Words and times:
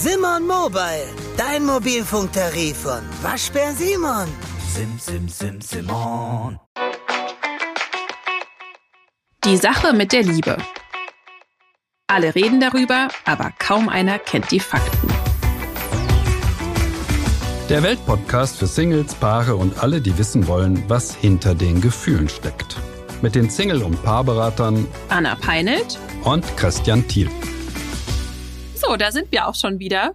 Simon 0.00 0.46
Mobile, 0.46 1.08
dein 1.36 1.64
Mobilfunktarif 1.66 2.76
von 2.76 3.00
Waschbär 3.20 3.72
Simon. 3.72 4.28
Sim, 4.72 4.96
sim, 4.96 5.28
sim, 5.28 5.60
Simon. 5.60 6.60
Die 9.44 9.56
Sache 9.56 9.92
mit 9.92 10.12
der 10.12 10.22
Liebe. 10.22 10.56
Alle 12.06 12.32
reden 12.36 12.60
darüber, 12.60 13.08
aber 13.24 13.52
kaum 13.58 13.88
einer 13.88 14.20
kennt 14.20 14.52
die 14.52 14.60
Fakten. 14.60 15.08
Der 17.68 17.82
Weltpodcast 17.82 18.56
für 18.56 18.68
Singles, 18.68 19.16
Paare 19.16 19.56
und 19.56 19.82
alle, 19.82 20.00
die 20.00 20.16
wissen 20.16 20.46
wollen, 20.46 20.84
was 20.86 21.12
hinter 21.12 21.56
den 21.56 21.80
Gefühlen 21.80 22.28
steckt. 22.28 22.76
Mit 23.20 23.34
den 23.34 23.50
Single- 23.50 23.82
und 23.82 24.00
Paarberatern 24.04 24.86
Anna 25.08 25.34
Peinelt. 25.34 25.98
und 26.22 26.44
Christian 26.56 27.06
Thiel. 27.08 27.28
So, 28.80 28.96
da 28.96 29.10
sind 29.10 29.32
wir 29.32 29.48
auch 29.48 29.56
schon 29.56 29.80
wieder. 29.80 30.14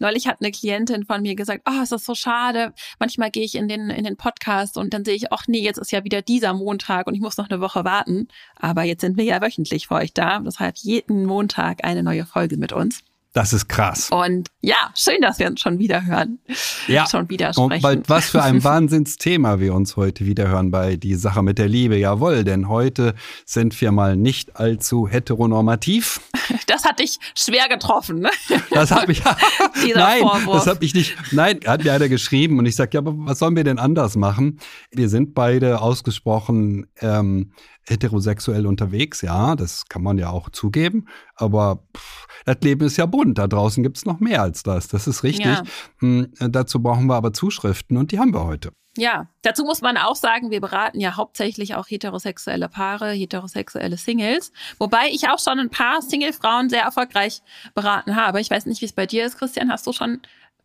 Neulich 0.00 0.26
hat 0.26 0.38
eine 0.40 0.50
Klientin 0.50 1.04
von 1.04 1.22
mir 1.22 1.36
gesagt, 1.36 1.62
oh, 1.68 1.80
es 1.80 1.92
ist 1.92 2.04
so 2.04 2.16
schade. 2.16 2.72
Manchmal 2.98 3.30
gehe 3.30 3.44
ich 3.44 3.54
in 3.54 3.68
den, 3.68 3.88
in 3.88 4.02
den 4.02 4.16
Podcast 4.16 4.76
und 4.76 4.92
dann 4.92 5.04
sehe 5.04 5.14
ich, 5.14 5.32
ach 5.32 5.44
nee, 5.46 5.60
jetzt 5.60 5.78
ist 5.78 5.92
ja 5.92 6.02
wieder 6.02 6.20
dieser 6.20 6.52
Montag 6.52 7.06
und 7.06 7.14
ich 7.14 7.20
muss 7.20 7.36
noch 7.36 7.48
eine 7.48 7.60
Woche 7.60 7.84
warten. 7.84 8.26
Aber 8.56 8.82
jetzt 8.82 9.02
sind 9.02 9.16
wir 9.16 9.24
ja 9.24 9.40
wöchentlich 9.40 9.86
für 9.86 9.94
euch 9.94 10.12
da. 10.12 10.40
Deshalb 10.40 10.76
jeden 10.78 11.24
Montag 11.24 11.84
eine 11.84 12.02
neue 12.02 12.26
Folge 12.26 12.56
mit 12.56 12.72
uns. 12.72 13.04
Das 13.32 13.52
ist 13.52 13.68
krass. 13.68 14.10
Und 14.10 14.48
ja, 14.60 14.74
schön, 14.96 15.20
dass 15.20 15.38
wir 15.38 15.46
uns 15.46 15.60
schon 15.60 15.78
wieder 15.78 16.04
hören. 16.04 16.40
Ja. 16.88 17.06
Schon 17.08 17.28
wieder 17.30 17.48
Und 17.56 17.66
sprechen. 17.70 17.82
bald 17.82 18.08
was 18.08 18.30
für 18.30 18.42
ein 18.42 18.64
Wahnsinnsthema 18.64 19.60
wir 19.60 19.72
uns 19.72 19.96
heute 19.96 20.26
wieder 20.26 20.48
hören 20.48 20.72
bei 20.72 20.96
Die 20.96 21.14
Sache 21.14 21.42
mit 21.42 21.58
der 21.58 21.68
Liebe. 21.68 21.96
Jawohl, 21.96 22.42
denn 22.42 22.68
heute 22.68 23.14
sind 23.46 23.80
wir 23.80 23.92
mal 23.92 24.16
nicht 24.16 24.56
allzu 24.56 25.06
heteronormativ. 25.06 26.20
Das 26.66 26.84
hat 26.84 26.98
dich 26.98 27.18
schwer 27.36 27.68
getroffen, 27.68 28.18
ne? 28.18 28.30
Das 28.70 28.90
habe 28.90 29.12
ich. 29.12 29.22
Dieser 29.84 30.00
Nein, 30.00 30.22
Vorwurf. 30.22 30.64
das 30.64 30.66
habe 30.66 30.84
ich 30.84 30.94
nicht. 30.94 31.16
Nein, 31.30 31.60
hat 31.64 31.84
mir 31.84 31.92
einer 31.92 32.08
geschrieben 32.08 32.58
und 32.58 32.66
ich 32.66 32.74
sage, 32.74 32.90
ja, 32.94 32.98
aber 33.00 33.14
was 33.16 33.38
sollen 33.38 33.54
wir 33.54 33.62
denn 33.64 33.78
anders 33.78 34.16
machen? 34.16 34.58
Wir 34.90 35.08
sind 35.08 35.34
beide 35.34 35.80
ausgesprochen 35.80 36.88
ähm, 37.00 37.52
heterosexuell 37.90 38.66
unterwegs, 38.66 39.20
ja, 39.22 39.56
das 39.56 39.86
kann 39.88 40.02
man 40.02 40.18
ja 40.18 40.30
auch 40.30 40.50
zugeben. 40.50 41.06
Aber 41.34 41.82
pff, 41.96 42.26
das 42.44 42.56
Leben 42.62 42.86
ist 42.86 42.96
ja 42.96 43.06
bunt. 43.06 43.38
Da 43.38 43.46
draußen 43.46 43.82
gibt's 43.82 44.06
noch 44.06 44.20
mehr 44.20 44.42
als 44.42 44.62
das. 44.62 44.88
Das 44.88 45.06
ist 45.06 45.22
richtig. 45.22 45.46
Ja. 45.46 45.62
Hm, 45.98 46.32
dazu 46.38 46.82
brauchen 46.82 47.06
wir 47.06 47.16
aber 47.16 47.32
Zuschriften 47.32 47.96
und 47.96 48.12
die 48.12 48.18
haben 48.18 48.32
wir 48.32 48.44
heute. 48.44 48.70
Ja, 48.96 49.28
dazu 49.42 49.64
muss 49.64 49.82
man 49.82 49.96
auch 49.96 50.16
sagen, 50.16 50.50
wir 50.50 50.60
beraten 50.60 50.98
ja 50.98 51.16
hauptsächlich 51.16 51.76
auch 51.76 51.88
heterosexuelle 51.88 52.68
Paare, 52.68 53.12
heterosexuelle 53.12 53.96
Singles. 53.96 54.52
Wobei 54.78 55.08
ich 55.10 55.28
auch 55.28 55.38
schon 55.38 55.60
ein 55.60 55.70
paar 55.70 56.02
Single-Frauen 56.02 56.70
sehr 56.70 56.82
erfolgreich 56.82 57.42
beraten 57.74 58.16
habe. 58.16 58.40
Ich 58.40 58.50
weiß 58.50 58.66
nicht, 58.66 58.80
wie 58.80 58.86
es 58.86 58.92
bei 58.92 59.06
dir 59.06 59.24
ist, 59.26 59.38
Christian. 59.38 59.70
Hast 59.70 59.86
du 59.86 59.92
schon 59.92 60.20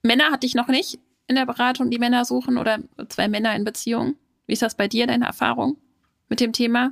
Männer 0.05 0.31
hatte 0.31 0.45
ich 0.45 0.55
noch 0.55 0.67
nicht 0.67 0.99
in 1.27 1.35
der 1.35 1.45
Beratung, 1.45 1.89
die 1.89 1.99
Männer 1.99 2.25
suchen 2.25 2.57
oder 2.57 2.79
zwei 3.09 3.27
Männer 3.27 3.55
in 3.55 3.63
Beziehung? 3.63 4.15
Wie 4.45 4.53
ist 4.53 4.61
das 4.61 4.75
bei 4.75 4.87
dir, 4.87 5.07
deine 5.07 5.25
Erfahrung 5.25 5.77
mit 6.29 6.39
dem 6.39 6.53
Thema? 6.53 6.91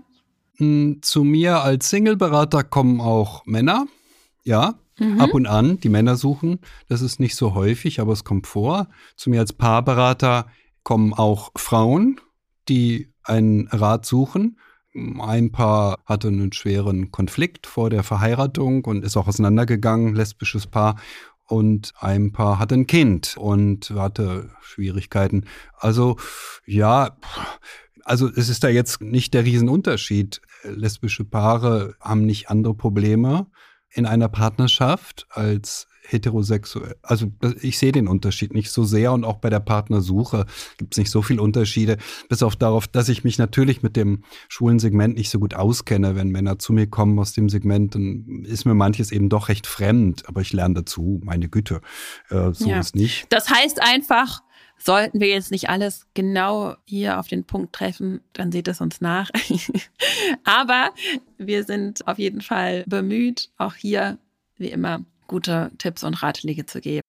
Zu 0.57 1.23
mir 1.23 1.61
als 1.61 1.89
Singleberater 1.89 2.63
kommen 2.63 3.01
auch 3.01 3.45
Männer. 3.45 3.87
Ja, 4.43 4.75
Mhm. 4.99 5.19
ab 5.19 5.33
und 5.33 5.47
an, 5.47 5.79
die 5.79 5.89
Männer 5.89 6.15
suchen. 6.15 6.59
Das 6.87 7.01
ist 7.01 7.19
nicht 7.19 7.35
so 7.35 7.55
häufig, 7.55 7.99
aber 7.99 8.13
es 8.13 8.23
kommt 8.23 8.45
vor. 8.45 8.87
Zu 9.15 9.29
mir 9.31 9.39
als 9.39 9.53
Paarberater 9.53 10.45
kommen 10.83 11.13
auch 11.13 11.51
Frauen, 11.55 12.19
die 12.69 13.11
einen 13.23 13.67
Rat 13.69 14.05
suchen. 14.05 14.59
Ein 15.19 15.51
Paar 15.51 15.97
hatte 16.05 16.27
einen 16.27 16.53
schweren 16.53 17.09
Konflikt 17.09 17.65
vor 17.65 17.89
der 17.89 18.03
Verheiratung 18.03 18.85
und 18.85 19.03
ist 19.03 19.17
auch 19.17 19.27
auseinandergegangen, 19.27 20.13
lesbisches 20.13 20.67
Paar. 20.67 20.97
Und 21.47 21.93
ein 21.99 22.31
Paar 22.31 22.59
hatte 22.59 22.75
ein 22.75 22.85
Kind 22.87 23.35
und 23.37 23.89
hatte 23.89 24.51
Schwierigkeiten. 24.61 25.45
Also 25.75 26.17
ja, 26.65 27.17
also 28.03 28.29
es 28.29 28.49
ist 28.49 28.63
da 28.63 28.69
jetzt 28.69 29.01
nicht 29.01 29.33
der 29.33 29.45
Riesenunterschied. 29.45 30.41
Lesbische 30.63 31.25
Paare 31.25 31.95
haben 31.99 32.25
nicht 32.25 32.49
andere 32.49 32.73
Probleme 32.75 33.47
in 33.89 34.05
einer 34.05 34.29
Partnerschaft 34.29 35.27
als 35.29 35.87
heterosexuell. 36.05 36.95
Also 37.01 37.31
ich 37.61 37.77
sehe 37.77 37.91
den 37.93 38.07
Unterschied 38.07 38.53
nicht 38.53 38.71
so 38.71 38.83
sehr 38.83 39.13
und 39.13 39.23
auch 39.23 39.37
bei 39.37 39.49
der 39.49 39.61
Partnersuche 39.61 40.45
gibt 40.77 40.93
es 40.93 40.97
nicht 40.97 41.09
so 41.09 41.21
viele 41.21 41.41
Unterschiede, 41.41 41.97
bis 42.27 42.43
auf 42.43 42.55
darauf, 42.55 42.87
dass 42.87 43.07
ich 43.07 43.23
mich 43.23 43.37
natürlich 43.37 43.83
mit 43.83 43.95
dem 43.95 44.23
schwulen 44.49 44.79
Segment 44.79 45.15
nicht 45.15 45.29
so 45.29 45.39
gut 45.39 45.53
auskenne. 45.53 46.15
Wenn 46.15 46.29
Männer 46.29 46.59
zu 46.59 46.73
mir 46.73 46.87
kommen 46.87 47.17
aus 47.19 47.31
dem 47.33 47.47
Segment, 47.47 47.95
dann 47.95 48.43
ist 48.45 48.65
mir 48.65 48.73
manches 48.73 49.11
eben 49.11 49.29
doch 49.29 49.47
recht 49.47 49.65
fremd, 49.65 50.27
aber 50.27 50.41
ich 50.41 50.51
lerne 50.51 50.75
dazu, 50.75 51.21
meine 51.23 51.47
Güte, 51.47 51.79
äh, 52.29 52.51
so 52.51 52.69
Ja. 52.69 52.79
ist 52.79 52.95
nicht. 52.95 53.27
Das 53.29 53.49
heißt 53.49 53.81
einfach, 53.81 54.41
sollten 54.83 55.19
wir 55.19 55.27
jetzt 55.27 55.51
nicht 55.51 55.69
alles 55.69 56.07
genau 56.13 56.75
hier 56.85 57.19
auf 57.19 57.27
den 57.27 57.45
Punkt 57.45 57.73
treffen, 57.73 58.21
dann 58.33 58.51
seht 58.51 58.67
es 58.67 58.81
uns 58.81 59.01
nach. 59.01 59.29
Aber 60.43 60.89
wir 61.37 61.63
sind 61.63 62.07
auf 62.07 62.19
jeden 62.19 62.41
Fall 62.41 62.83
bemüht, 62.87 63.49
auch 63.57 63.75
hier, 63.75 64.17
wie 64.57 64.69
immer, 64.69 65.01
gute 65.27 65.71
Tipps 65.77 66.03
und 66.03 66.21
Ratschläge 66.21 66.65
zu 66.65 66.81
geben. 66.81 67.01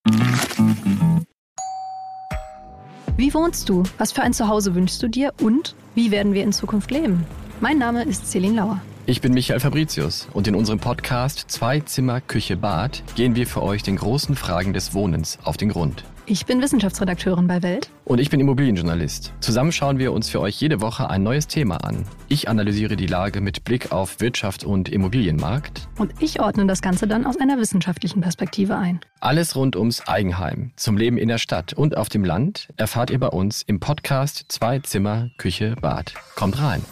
Wie 3.17 3.33
wohnst 3.33 3.69
du? 3.69 3.83
Was 3.97 4.11
für 4.11 4.21
ein 4.21 4.33
Zuhause 4.33 4.75
wünschst 4.75 5.01
du 5.01 5.07
dir? 5.07 5.33
Und 5.41 5.75
wie 5.95 6.11
werden 6.11 6.33
wir 6.33 6.43
in 6.43 6.53
Zukunft 6.53 6.91
leben? 6.91 7.25
Mein 7.61 7.77
Name 7.77 8.03
ist 8.03 8.29
Celine 8.29 8.55
Lauer. 8.55 8.81
Ich 9.05 9.21
bin 9.21 9.33
Michael 9.33 9.59
Fabricius 9.59 10.27
und 10.33 10.47
in 10.47 10.55
unserem 10.55 10.79
Podcast 10.79 11.45
Zwei 11.47 11.79
Zimmer, 11.81 12.21
Küche, 12.21 12.57
Bad 12.57 13.03
gehen 13.15 13.35
wir 13.35 13.47
für 13.47 13.61
euch 13.61 13.83
den 13.83 13.97
großen 13.97 14.35
Fragen 14.35 14.73
des 14.73 14.93
Wohnens 14.93 15.37
auf 15.43 15.57
den 15.57 15.69
Grund. 15.69 16.03
Ich 16.27 16.47
bin 16.47 16.59
Wissenschaftsredakteurin 16.59 17.45
bei 17.45 17.61
Welt. 17.61 17.91
Und 18.03 18.17
ich 18.17 18.31
bin 18.31 18.39
Immobilienjournalist. 18.39 19.31
Zusammen 19.41 19.71
schauen 19.71 19.99
wir 19.99 20.11
uns 20.11 20.27
für 20.27 20.41
euch 20.41 20.59
jede 20.59 20.81
Woche 20.81 21.07
ein 21.07 21.21
neues 21.21 21.45
Thema 21.45 21.83
an. 21.83 22.03
Ich 22.29 22.49
analysiere 22.49 22.95
die 22.95 23.05
Lage 23.05 23.41
mit 23.41 23.63
Blick 23.63 23.91
auf 23.91 24.21
Wirtschaft 24.21 24.63
und 24.63 24.89
Immobilienmarkt. 24.89 25.87
Und 25.99 26.13
ich 26.19 26.39
ordne 26.39 26.65
das 26.65 26.81
Ganze 26.81 27.05
dann 27.05 27.27
aus 27.27 27.39
einer 27.39 27.59
wissenschaftlichen 27.59 28.21
Perspektive 28.21 28.75
ein. 28.75 29.01
Alles 29.19 29.55
rund 29.55 29.75
ums 29.75 30.07
Eigenheim, 30.07 30.71
zum 30.77 30.97
Leben 30.97 31.19
in 31.19 31.27
der 31.27 31.37
Stadt 31.37 31.73
und 31.73 31.95
auf 31.95 32.09
dem 32.09 32.25
Land 32.25 32.69
erfahrt 32.75 33.11
ihr 33.11 33.19
bei 33.19 33.27
uns 33.27 33.61
im 33.61 33.79
Podcast 33.79 34.45
Zwei 34.47 34.79
Zimmer, 34.79 35.29
Küche, 35.37 35.75
Bad. 35.79 36.15
Kommt 36.35 36.59
rein. 36.59 36.83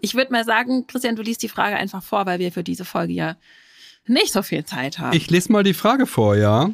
Ich 0.00 0.16
würde 0.16 0.32
mal 0.32 0.44
sagen, 0.44 0.88
Christian, 0.88 1.14
du 1.14 1.22
liest 1.22 1.44
die 1.44 1.48
Frage 1.48 1.76
einfach 1.76 2.02
vor, 2.02 2.26
weil 2.26 2.40
wir 2.40 2.50
für 2.50 2.64
diese 2.64 2.84
Folge 2.84 3.12
ja 3.12 3.36
nicht 4.08 4.32
so 4.32 4.42
viel 4.42 4.64
Zeit 4.64 4.98
haben. 4.98 5.16
Ich 5.16 5.30
lese 5.30 5.52
mal 5.52 5.62
die 5.62 5.74
Frage 5.74 6.06
vor, 6.06 6.36
ja. 6.36 6.70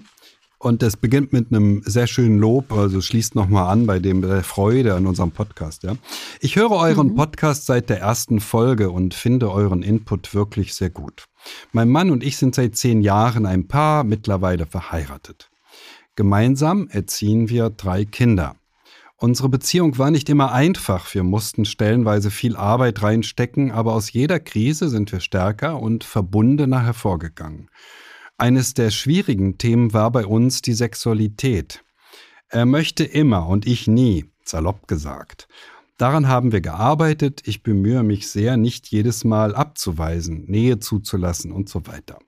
Und 0.58 0.80
das 0.82 0.96
beginnt 0.96 1.32
mit 1.32 1.52
einem 1.52 1.82
sehr 1.84 2.06
schönen 2.06 2.38
Lob, 2.38 2.72
also 2.72 3.00
schließt 3.00 3.34
nochmal 3.34 3.72
an 3.72 3.84
bei 3.84 3.98
dem 3.98 4.22
der 4.22 4.44
Freude 4.44 4.94
an 4.94 5.08
unserem 5.08 5.32
Podcast, 5.32 5.82
ja. 5.82 5.96
Ich 6.40 6.54
höre 6.54 6.70
euren 6.70 7.16
Podcast 7.16 7.66
seit 7.66 7.90
der 7.90 7.98
ersten 7.98 8.38
Folge 8.38 8.90
und 8.90 9.12
finde 9.12 9.50
euren 9.50 9.82
Input 9.82 10.34
wirklich 10.34 10.74
sehr 10.74 10.90
gut. 10.90 11.24
Mein 11.72 11.88
Mann 11.88 12.10
und 12.10 12.22
ich 12.22 12.36
sind 12.36 12.54
seit 12.54 12.76
zehn 12.76 13.02
Jahren 13.02 13.44
ein 13.44 13.66
Paar, 13.66 14.04
mittlerweile 14.04 14.66
verheiratet. 14.66 15.50
Gemeinsam 16.14 16.86
erziehen 16.88 17.48
wir 17.48 17.70
drei 17.70 18.04
Kinder. 18.04 18.54
Unsere 19.22 19.48
Beziehung 19.48 19.98
war 19.98 20.10
nicht 20.10 20.28
immer 20.30 20.50
einfach. 20.50 21.14
Wir 21.14 21.22
mussten 21.22 21.64
stellenweise 21.64 22.28
viel 22.32 22.56
Arbeit 22.56 23.02
reinstecken, 23.02 23.70
aber 23.70 23.92
aus 23.92 24.12
jeder 24.12 24.40
Krise 24.40 24.88
sind 24.88 25.12
wir 25.12 25.20
stärker 25.20 25.78
und 25.80 26.02
verbundener 26.02 26.82
hervorgegangen. 26.82 27.70
Eines 28.36 28.74
der 28.74 28.90
schwierigen 28.90 29.58
Themen 29.58 29.92
war 29.92 30.10
bei 30.10 30.26
uns 30.26 30.60
die 30.60 30.72
Sexualität. 30.72 31.84
Er 32.48 32.66
möchte 32.66 33.04
immer 33.04 33.46
und 33.46 33.64
ich 33.64 33.86
nie, 33.86 34.24
salopp 34.44 34.88
gesagt. 34.88 35.46
Daran 35.98 36.26
haben 36.26 36.50
wir 36.50 36.60
gearbeitet. 36.60 37.42
Ich 37.44 37.62
bemühe 37.62 38.02
mich 38.02 38.26
sehr, 38.28 38.56
nicht 38.56 38.88
jedes 38.88 39.22
Mal 39.22 39.54
abzuweisen, 39.54 40.46
Nähe 40.46 40.80
zuzulassen 40.80 41.52
und 41.52 41.68
so 41.68 41.86
weiter. 41.86 42.18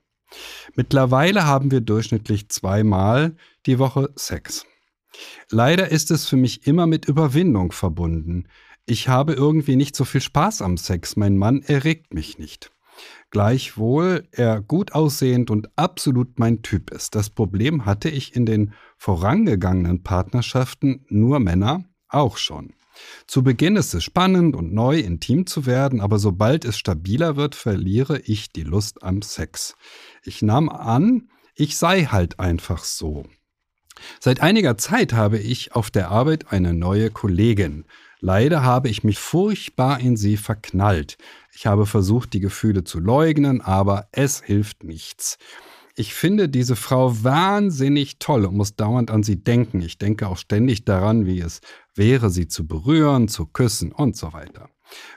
Mittlerweile 0.75 1.45
haben 1.45 1.71
wir 1.71 1.81
durchschnittlich 1.81 2.47
zweimal 2.47 3.35
die 3.65 3.79
Woche 3.79 4.13
Sex. 4.15 4.65
Leider 5.49 5.91
ist 5.91 6.11
es 6.11 6.27
für 6.27 6.37
mich 6.37 6.67
immer 6.67 6.87
mit 6.87 7.05
Überwindung 7.05 7.71
verbunden. 7.71 8.47
Ich 8.85 9.07
habe 9.07 9.33
irgendwie 9.33 9.75
nicht 9.75 9.95
so 9.95 10.05
viel 10.05 10.21
Spaß 10.21 10.61
am 10.61 10.77
Sex. 10.77 11.15
Mein 11.15 11.37
Mann 11.37 11.61
erregt 11.61 12.13
mich 12.13 12.37
nicht. 12.37 12.71
Gleichwohl 13.31 14.27
er 14.31 14.61
gut 14.61 14.93
aussehend 14.93 15.49
und 15.49 15.69
absolut 15.77 16.39
mein 16.39 16.61
Typ 16.61 16.91
ist. 16.91 17.15
Das 17.15 17.29
Problem 17.29 17.85
hatte 17.85 18.09
ich 18.09 18.35
in 18.35 18.45
den 18.45 18.73
vorangegangenen 18.97 20.03
Partnerschaften 20.03 21.05
nur 21.09 21.39
Männer 21.39 21.85
auch 22.07 22.37
schon. 22.37 22.73
Zu 23.27 23.43
Beginn 23.43 23.75
ist 23.75 23.93
es 23.93 24.03
spannend 24.03 24.55
und 24.55 24.73
neu, 24.73 24.99
intim 24.99 25.45
zu 25.45 25.65
werden, 25.65 25.99
aber 25.99 26.17
sobald 26.17 26.63
es 26.63 26.77
stabiler 26.77 27.35
wird, 27.35 27.55
verliere 27.55 28.19
ich 28.19 28.51
die 28.51 28.63
Lust 28.63 29.03
am 29.03 29.21
Sex. 29.21 29.75
Ich 30.23 30.41
nahm 30.41 30.69
an, 30.69 31.29
ich 31.55 31.77
sei 31.77 32.05
halt 32.05 32.39
einfach 32.39 32.83
so. 32.83 33.25
Seit 34.19 34.41
einiger 34.41 34.77
Zeit 34.77 35.13
habe 35.13 35.37
ich 35.37 35.73
auf 35.73 35.89
der 35.91 36.09
Arbeit 36.09 36.51
eine 36.51 36.73
neue 36.73 37.09
Kollegin. 37.09 37.85
Leider 38.19 38.63
habe 38.63 38.89
ich 38.89 39.03
mich 39.03 39.19
furchtbar 39.19 39.99
in 39.99 40.17
sie 40.17 40.37
verknallt. 40.37 41.17
Ich 41.53 41.67
habe 41.67 41.85
versucht, 41.85 42.33
die 42.33 42.39
Gefühle 42.39 42.83
zu 42.83 42.99
leugnen, 42.99 43.61
aber 43.61 44.07
es 44.11 44.41
hilft 44.41 44.83
nichts. 44.83 45.37
Ich 45.97 46.13
finde 46.13 46.49
diese 46.49 46.75
Frau 46.75 47.23
wahnsinnig 47.23 48.19
toll 48.19 48.45
und 48.45 48.57
muss 48.57 48.75
dauernd 48.75 49.11
an 49.11 49.23
sie 49.23 49.41
denken. 49.41 49.81
Ich 49.81 49.97
denke 49.97 50.27
auch 50.27 50.37
ständig 50.37 50.83
daran, 50.83 51.25
wie 51.25 51.39
es 51.39 51.61
wäre, 51.93 52.29
sie 52.29 52.47
zu 52.47 52.67
berühren, 52.67 53.29
zu 53.29 53.45
küssen 53.45 53.93
und 53.93 54.17
so 54.17 54.33
weiter. 54.33 54.69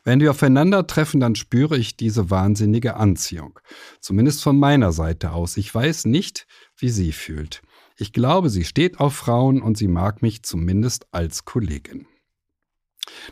Wenn 0.04 0.20
wir 0.20 0.30
aufeinandertreffen, 0.30 1.18
dann 1.20 1.34
spüre 1.34 1.76
ich 1.76 1.96
diese 1.96 2.30
wahnsinnige 2.30 2.94
Anziehung. 2.94 3.58
Zumindest 4.00 4.42
von 4.42 4.58
meiner 4.58 4.92
Seite 4.92 5.32
aus. 5.32 5.56
Ich 5.56 5.74
weiß 5.74 6.04
nicht, 6.04 6.46
wie 6.76 6.90
sie 6.90 7.12
fühlt. 7.12 7.62
Ich 8.00 8.12
glaube, 8.12 8.48
sie 8.48 8.64
steht 8.64 9.00
auf 9.00 9.14
Frauen 9.14 9.60
und 9.60 9.76
sie 9.76 9.88
mag 9.88 10.22
mich 10.22 10.44
zumindest 10.44 11.06
als 11.10 11.44
Kollegin. 11.44 12.06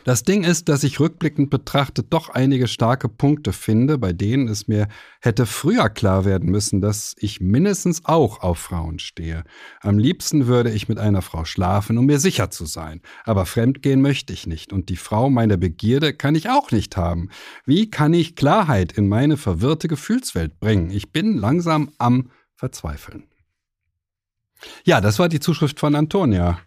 Das 0.03 0.23
Ding 0.23 0.43
ist, 0.43 0.67
dass 0.69 0.83
ich 0.83 0.99
rückblickend 0.99 1.49
betrachtet 1.49 2.07
doch 2.09 2.29
einige 2.29 2.67
starke 2.67 3.07
Punkte 3.07 3.53
finde, 3.53 3.97
bei 3.97 4.11
denen 4.11 4.47
es 4.47 4.67
mir 4.67 4.87
hätte 5.21 5.45
früher 5.45 5.89
klar 5.89 6.25
werden 6.25 6.49
müssen, 6.49 6.81
dass 6.81 7.15
ich 7.17 7.39
mindestens 7.39 8.03
auch 8.03 8.41
auf 8.41 8.59
Frauen 8.59 8.99
stehe. 8.99 9.43
Am 9.81 9.97
liebsten 9.97 10.47
würde 10.47 10.71
ich 10.71 10.89
mit 10.89 10.99
einer 10.99 11.21
Frau 11.21 11.45
schlafen, 11.45 11.97
um 11.97 12.05
mir 12.05 12.19
sicher 12.19 12.49
zu 12.49 12.65
sein. 12.65 13.01
Aber 13.23 13.45
fremdgehen 13.45 14.01
möchte 14.01 14.33
ich 14.33 14.47
nicht 14.47 14.73
und 14.73 14.89
die 14.89 14.97
Frau 14.97 15.29
meiner 15.29 15.57
Begierde 15.57 16.13
kann 16.13 16.35
ich 16.35 16.49
auch 16.49 16.71
nicht 16.71 16.97
haben. 16.97 17.29
Wie 17.65 17.89
kann 17.89 18.13
ich 18.13 18.35
Klarheit 18.35 18.91
in 18.91 19.07
meine 19.07 19.37
verwirrte 19.37 19.87
Gefühlswelt 19.87 20.59
bringen? 20.59 20.89
Ich 20.89 21.11
bin 21.11 21.37
langsam 21.37 21.91
am 21.97 22.31
Verzweifeln. 22.55 23.27
Ja, 24.83 25.01
das 25.01 25.19
war 25.19 25.29
die 25.29 25.39
Zuschrift 25.39 25.79
von 25.79 25.95
Antonia. 25.95 26.59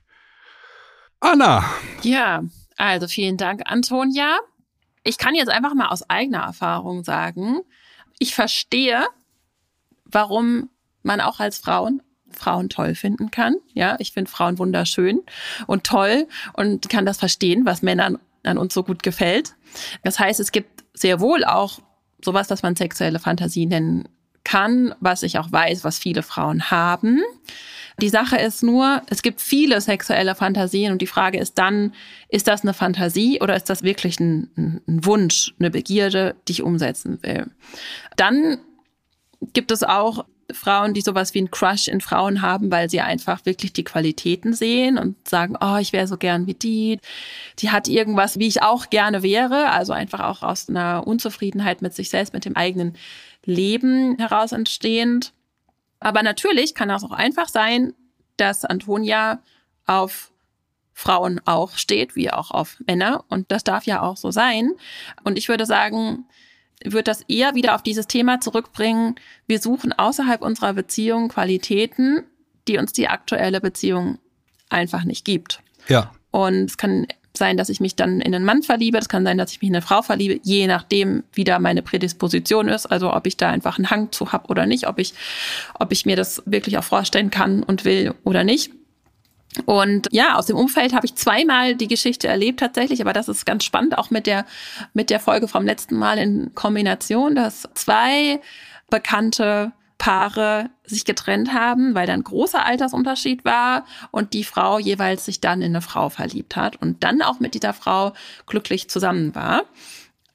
Anna. 1.20 1.64
Ja, 2.02 2.42
also 2.76 3.08
vielen 3.08 3.36
Dank, 3.36 3.62
Antonia. 3.66 4.38
Ich 5.04 5.18
kann 5.18 5.34
jetzt 5.34 5.50
einfach 5.50 5.74
mal 5.74 5.88
aus 5.88 6.08
eigener 6.08 6.40
Erfahrung 6.40 7.04
sagen, 7.04 7.60
ich 8.18 8.34
verstehe, 8.34 9.06
warum 10.04 10.70
man 11.02 11.20
auch 11.20 11.40
als 11.40 11.58
Frauen 11.58 12.02
Frauen 12.32 12.68
toll 12.68 12.94
finden 12.94 13.30
kann. 13.30 13.56
Ja, 13.74 13.96
ich 13.98 14.12
finde 14.12 14.30
Frauen 14.30 14.58
wunderschön 14.58 15.20
und 15.66 15.84
toll 15.84 16.28
und 16.52 16.88
kann 16.88 17.06
das 17.06 17.18
verstehen, 17.18 17.64
was 17.64 17.82
Männern 17.82 18.18
an 18.44 18.58
uns 18.58 18.72
so 18.72 18.82
gut 18.82 19.02
gefällt. 19.02 19.54
Das 20.04 20.18
heißt, 20.18 20.40
es 20.40 20.52
gibt 20.52 20.84
sehr 20.94 21.20
wohl 21.20 21.44
auch 21.44 21.80
sowas, 22.24 22.48
das 22.48 22.62
man 22.62 22.76
sexuelle 22.76 23.18
Fantasie 23.18 23.66
nennen 23.66 24.08
kann, 24.44 24.94
was 25.00 25.22
ich 25.22 25.38
auch 25.38 25.50
weiß, 25.50 25.84
was 25.84 25.98
viele 25.98 26.22
Frauen 26.22 26.70
haben. 26.70 27.20
Die 28.00 28.08
Sache 28.08 28.36
ist 28.36 28.62
nur, 28.62 29.02
es 29.10 29.22
gibt 29.22 29.40
viele 29.40 29.80
sexuelle 29.80 30.34
Fantasien 30.34 30.92
und 30.92 31.02
die 31.02 31.06
Frage 31.06 31.38
ist 31.38 31.58
dann, 31.58 31.92
ist 32.28 32.48
das 32.48 32.62
eine 32.62 32.72
Fantasie 32.72 33.40
oder 33.40 33.54
ist 33.56 33.68
das 33.68 33.82
wirklich 33.82 34.18
ein, 34.20 34.50
ein 34.56 35.04
Wunsch, 35.04 35.54
eine 35.58 35.70
Begierde, 35.70 36.34
die 36.48 36.52
ich 36.52 36.62
umsetzen 36.62 37.18
will? 37.22 37.46
Dann 38.16 38.58
gibt 39.52 39.70
es 39.70 39.82
auch 39.82 40.24
Frauen, 40.52 40.94
die 40.94 41.00
sowas 41.00 41.34
wie 41.34 41.38
einen 41.38 41.50
Crush 41.50 41.88
in 41.88 42.00
Frauen 42.00 42.42
haben, 42.42 42.70
weil 42.70 42.90
sie 42.90 43.00
einfach 43.00 43.44
wirklich 43.44 43.72
die 43.72 43.84
Qualitäten 43.84 44.52
sehen 44.52 44.98
und 44.98 45.28
sagen, 45.28 45.56
oh, 45.60 45.76
ich 45.76 45.92
wäre 45.92 46.06
so 46.06 46.16
gern 46.16 46.46
wie 46.46 46.54
die. 46.54 46.98
Die 47.58 47.70
hat 47.70 47.88
irgendwas, 47.88 48.38
wie 48.38 48.48
ich 48.48 48.62
auch 48.62 48.90
gerne 48.90 49.22
wäre. 49.22 49.70
Also 49.70 49.92
einfach 49.92 50.20
auch 50.20 50.42
aus 50.42 50.68
einer 50.68 51.06
Unzufriedenheit 51.06 51.82
mit 51.82 51.94
sich 51.94 52.10
selbst, 52.10 52.32
mit 52.32 52.44
dem 52.44 52.56
eigenen 52.56 52.94
Leben 53.44 54.16
heraus 54.18 54.52
entstehend. 54.52 55.32
Aber 56.00 56.22
natürlich 56.22 56.74
kann 56.74 56.88
das 56.88 57.04
auch 57.04 57.12
einfach 57.12 57.48
sein, 57.48 57.94
dass 58.36 58.64
Antonia 58.64 59.42
auf 59.86 60.32
Frauen 60.94 61.40
auch 61.44 61.72
steht, 61.72 62.16
wie 62.16 62.30
auch 62.30 62.50
auf 62.50 62.76
Männer. 62.86 63.24
Und 63.28 63.50
das 63.52 63.64
darf 63.64 63.84
ja 63.84 64.02
auch 64.02 64.16
so 64.16 64.30
sein. 64.30 64.72
Und 65.24 65.38
ich 65.38 65.48
würde 65.48 65.66
sagen, 65.66 66.26
würde 66.84 67.04
das 67.04 67.22
eher 67.22 67.54
wieder 67.54 67.74
auf 67.74 67.82
dieses 67.82 68.06
Thema 68.06 68.40
zurückbringen. 68.40 69.14
Wir 69.46 69.60
suchen 69.60 69.92
außerhalb 69.92 70.42
unserer 70.42 70.72
Beziehung 70.72 71.28
Qualitäten, 71.28 72.24
die 72.68 72.78
uns 72.78 72.92
die 72.92 73.08
aktuelle 73.08 73.60
Beziehung 73.60 74.18
einfach 74.68 75.04
nicht 75.04 75.24
gibt. 75.24 75.62
Ja. 75.88 76.12
Und 76.30 76.64
es 76.64 76.76
kann 76.76 77.06
sein, 77.36 77.56
dass 77.56 77.68
ich 77.68 77.80
mich 77.80 77.96
dann 77.96 78.20
in 78.20 78.34
einen 78.34 78.44
Mann 78.44 78.62
verliebe. 78.62 78.98
Es 78.98 79.08
kann 79.08 79.24
sein, 79.24 79.38
dass 79.38 79.52
ich 79.52 79.60
mich 79.60 79.68
in 79.68 79.76
eine 79.76 79.82
Frau 79.82 80.02
verliebe, 80.02 80.40
je 80.42 80.66
nachdem, 80.66 81.24
wie 81.32 81.44
da 81.44 81.58
meine 81.58 81.82
Prädisposition 81.82 82.68
ist. 82.68 82.86
Also 82.86 83.12
ob 83.12 83.26
ich 83.26 83.36
da 83.36 83.50
einfach 83.50 83.78
einen 83.78 83.90
Hang 83.90 84.12
zu 84.12 84.32
habe 84.32 84.48
oder 84.48 84.66
nicht, 84.66 84.86
ob 84.88 84.98
ich, 84.98 85.14
ob 85.78 85.92
ich 85.92 86.06
mir 86.06 86.16
das 86.16 86.42
wirklich 86.46 86.78
auch 86.78 86.84
vorstellen 86.84 87.30
kann 87.30 87.62
und 87.62 87.84
will 87.84 88.14
oder 88.24 88.44
nicht. 88.44 88.72
Und 89.64 90.06
ja, 90.12 90.36
aus 90.36 90.46
dem 90.46 90.56
Umfeld 90.56 90.94
habe 90.94 91.06
ich 91.06 91.16
zweimal 91.16 91.74
die 91.74 91.88
Geschichte 91.88 92.28
erlebt 92.28 92.60
tatsächlich, 92.60 93.00
aber 93.00 93.12
das 93.12 93.28
ist 93.28 93.44
ganz 93.44 93.64
spannend, 93.64 93.98
auch 93.98 94.10
mit 94.10 94.26
der, 94.26 94.46
mit 94.94 95.10
der 95.10 95.18
Folge 95.18 95.48
vom 95.48 95.66
letzten 95.66 95.96
Mal 95.96 96.18
in 96.18 96.54
Kombination, 96.54 97.34
dass 97.34 97.68
zwei 97.74 98.40
bekannte 98.90 99.72
Paare 100.00 100.70
sich 100.82 101.04
getrennt 101.04 101.52
haben, 101.52 101.94
weil 101.94 102.06
da 102.06 102.14
ein 102.14 102.24
großer 102.24 102.64
Altersunterschied 102.64 103.44
war 103.44 103.84
und 104.10 104.32
die 104.32 104.44
Frau 104.44 104.78
jeweils 104.78 105.26
sich 105.26 105.42
dann 105.42 105.60
in 105.60 105.72
eine 105.72 105.82
Frau 105.82 106.08
verliebt 106.08 106.56
hat 106.56 106.76
und 106.76 107.04
dann 107.04 107.20
auch 107.20 107.38
mit 107.38 107.52
dieser 107.52 107.74
Frau 107.74 108.14
glücklich 108.46 108.88
zusammen 108.88 109.34
war. 109.34 109.64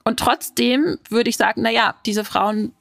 Und 0.03 0.19
trotzdem 0.19 0.99
würde 1.09 1.31
ich 1.31 1.37
sagen, 1.37 1.63
na 1.63 1.71
ja, 1.71 1.95
diese 2.05 2.23
Frauen 2.23 2.73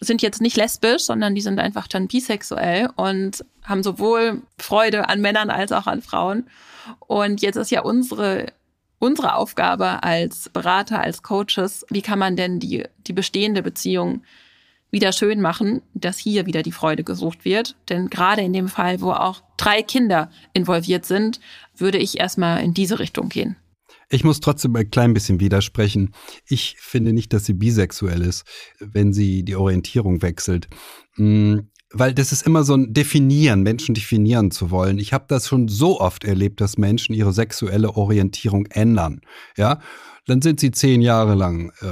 sind 0.00 0.22
jetzt 0.22 0.42
nicht 0.42 0.56
lesbisch, 0.56 1.04
sondern 1.04 1.36
die 1.36 1.40
sind 1.40 1.60
einfach 1.60 1.86
dann 1.86 2.08
bisexuell 2.08 2.90
und 2.96 3.44
haben 3.62 3.84
sowohl 3.84 4.42
Freude 4.58 5.08
an 5.08 5.20
Männern 5.20 5.50
als 5.50 5.70
auch 5.70 5.86
an 5.86 6.02
Frauen. 6.02 6.50
Und 6.98 7.42
jetzt 7.42 7.56
ist 7.56 7.70
ja 7.70 7.82
unsere 7.82 8.52
unsere 8.98 9.34
Aufgabe 9.34 10.02
als 10.02 10.48
Berater, 10.48 11.00
als 11.00 11.22
Coaches, 11.22 11.84
wie 11.90 12.02
kann 12.02 12.18
man 12.18 12.36
denn 12.36 12.58
die, 12.58 12.84
die 13.06 13.12
bestehende 13.12 13.62
Beziehung 13.62 14.22
wieder 14.94 15.12
schön 15.12 15.42
machen, 15.42 15.82
dass 15.92 16.16
hier 16.16 16.46
wieder 16.46 16.62
die 16.62 16.72
Freude 16.72 17.04
gesucht 17.04 17.44
wird. 17.44 17.76
Denn 17.90 18.08
gerade 18.08 18.40
in 18.40 18.54
dem 18.54 18.68
Fall, 18.68 19.02
wo 19.02 19.10
auch 19.10 19.42
drei 19.58 19.82
Kinder 19.82 20.30
involviert 20.54 21.04
sind, 21.04 21.40
würde 21.76 21.98
ich 21.98 22.18
erstmal 22.18 22.64
in 22.64 22.72
diese 22.72 22.98
Richtung 22.98 23.28
gehen. 23.28 23.56
Ich 24.08 24.24
muss 24.24 24.40
trotzdem 24.40 24.74
ein 24.76 24.90
klein 24.90 25.12
bisschen 25.12 25.40
widersprechen. 25.40 26.14
Ich 26.46 26.76
finde 26.78 27.12
nicht, 27.12 27.32
dass 27.32 27.44
sie 27.44 27.54
bisexuell 27.54 28.22
ist, 28.22 28.44
wenn 28.78 29.12
sie 29.12 29.44
die 29.44 29.56
Orientierung 29.56 30.22
wechselt. 30.22 30.68
Hm, 31.16 31.68
weil 31.90 32.14
das 32.14 32.32
ist 32.32 32.46
immer 32.46 32.62
so 32.64 32.74
ein 32.74 32.92
Definieren, 32.92 33.62
Menschen 33.62 33.94
definieren 33.94 34.50
zu 34.50 34.70
wollen. 34.70 34.98
Ich 34.98 35.12
habe 35.12 35.24
das 35.28 35.48
schon 35.48 35.68
so 35.68 36.00
oft 36.00 36.24
erlebt, 36.24 36.60
dass 36.60 36.78
Menschen 36.78 37.14
ihre 37.14 37.32
sexuelle 37.32 37.96
Orientierung 37.96 38.66
ändern. 38.66 39.20
Ja, 39.56 39.80
dann 40.26 40.40
sind 40.40 40.60
sie 40.60 40.70
zehn 40.70 41.02
Jahre 41.02 41.34
lang 41.34 41.72
äh, 41.80 41.86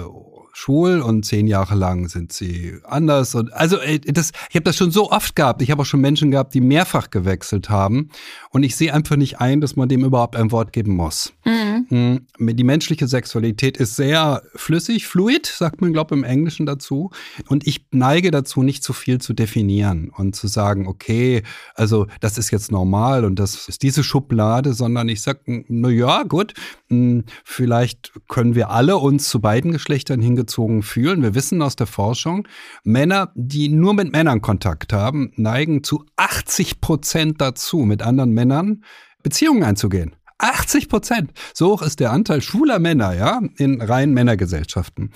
schwul 0.52 1.00
und 1.00 1.24
zehn 1.24 1.46
Jahre 1.46 1.74
lang 1.74 2.08
sind 2.08 2.32
sie 2.32 2.78
anders. 2.84 3.34
Und 3.34 3.52
also 3.52 3.78
das, 4.06 4.32
ich 4.50 4.54
habe 4.54 4.64
das 4.64 4.76
schon 4.76 4.90
so 4.90 5.10
oft 5.10 5.34
gehabt. 5.34 5.62
Ich 5.62 5.70
habe 5.70 5.82
auch 5.82 5.86
schon 5.86 6.00
Menschen 6.00 6.30
gehabt, 6.30 6.54
die 6.54 6.60
mehrfach 6.60 7.10
gewechselt 7.10 7.70
haben. 7.70 8.10
Und 8.50 8.62
ich 8.62 8.76
sehe 8.76 8.92
einfach 8.92 9.16
nicht 9.16 9.40
ein, 9.40 9.60
dass 9.60 9.76
man 9.76 9.88
dem 9.88 10.04
überhaupt 10.04 10.36
ein 10.36 10.52
Wort 10.52 10.72
geben 10.72 10.94
muss. 10.94 11.32
Mhm. 11.44 11.71
Hm, 11.88 12.26
die 12.38 12.64
menschliche 12.64 13.06
Sexualität 13.06 13.76
ist 13.76 13.96
sehr 13.96 14.42
flüssig, 14.54 15.06
fluid, 15.06 15.46
sagt 15.46 15.80
man, 15.80 15.92
glaube 15.92 16.14
ich, 16.14 16.18
im 16.18 16.24
Englischen 16.24 16.66
dazu. 16.66 17.10
Und 17.48 17.66
ich 17.66 17.86
neige 17.90 18.30
dazu, 18.30 18.62
nicht 18.62 18.82
zu 18.82 18.92
viel 18.92 19.20
zu 19.20 19.32
definieren 19.32 20.10
und 20.16 20.34
zu 20.36 20.46
sagen, 20.46 20.86
okay, 20.86 21.42
also 21.74 22.06
das 22.20 22.38
ist 22.38 22.50
jetzt 22.50 22.72
normal 22.72 23.24
und 23.24 23.38
das 23.38 23.68
ist 23.68 23.82
diese 23.82 24.02
Schublade, 24.02 24.72
sondern 24.72 25.08
ich 25.08 25.22
sage, 25.22 25.64
na 25.68 25.88
ja, 25.88 26.22
gut, 26.24 26.54
hm, 26.88 27.24
vielleicht 27.44 28.12
können 28.28 28.54
wir 28.54 28.70
alle 28.70 28.96
uns 28.96 29.28
zu 29.28 29.40
beiden 29.40 29.72
Geschlechtern 29.72 30.20
hingezogen 30.20 30.82
fühlen. 30.82 31.22
Wir 31.22 31.34
wissen 31.34 31.62
aus 31.62 31.76
der 31.76 31.86
Forschung, 31.86 32.46
Männer, 32.84 33.32
die 33.34 33.68
nur 33.68 33.94
mit 33.94 34.12
Männern 34.12 34.40
Kontakt 34.40 34.92
haben, 34.92 35.32
neigen 35.36 35.84
zu 35.84 36.04
80 36.16 36.80
Prozent 36.80 37.40
dazu, 37.40 37.78
mit 37.78 38.02
anderen 38.02 38.32
Männern 38.32 38.84
Beziehungen 39.22 39.62
einzugehen. 39.62 40.16
80 40.42 40.88
Prozent. 40.88 41.32
So 41.54 41.72
hoch 41.72 41.82
ist 41.82 42.00
der 42.00 42.10
Anteil 42.10 42.42
schwuler 42.42 42.78
Männer, 42.78 43.14
ja, 43.14 43.40
in 43.56 43.80
reinen 43.80 44.12
Männergesellschaften. 44.12 45.12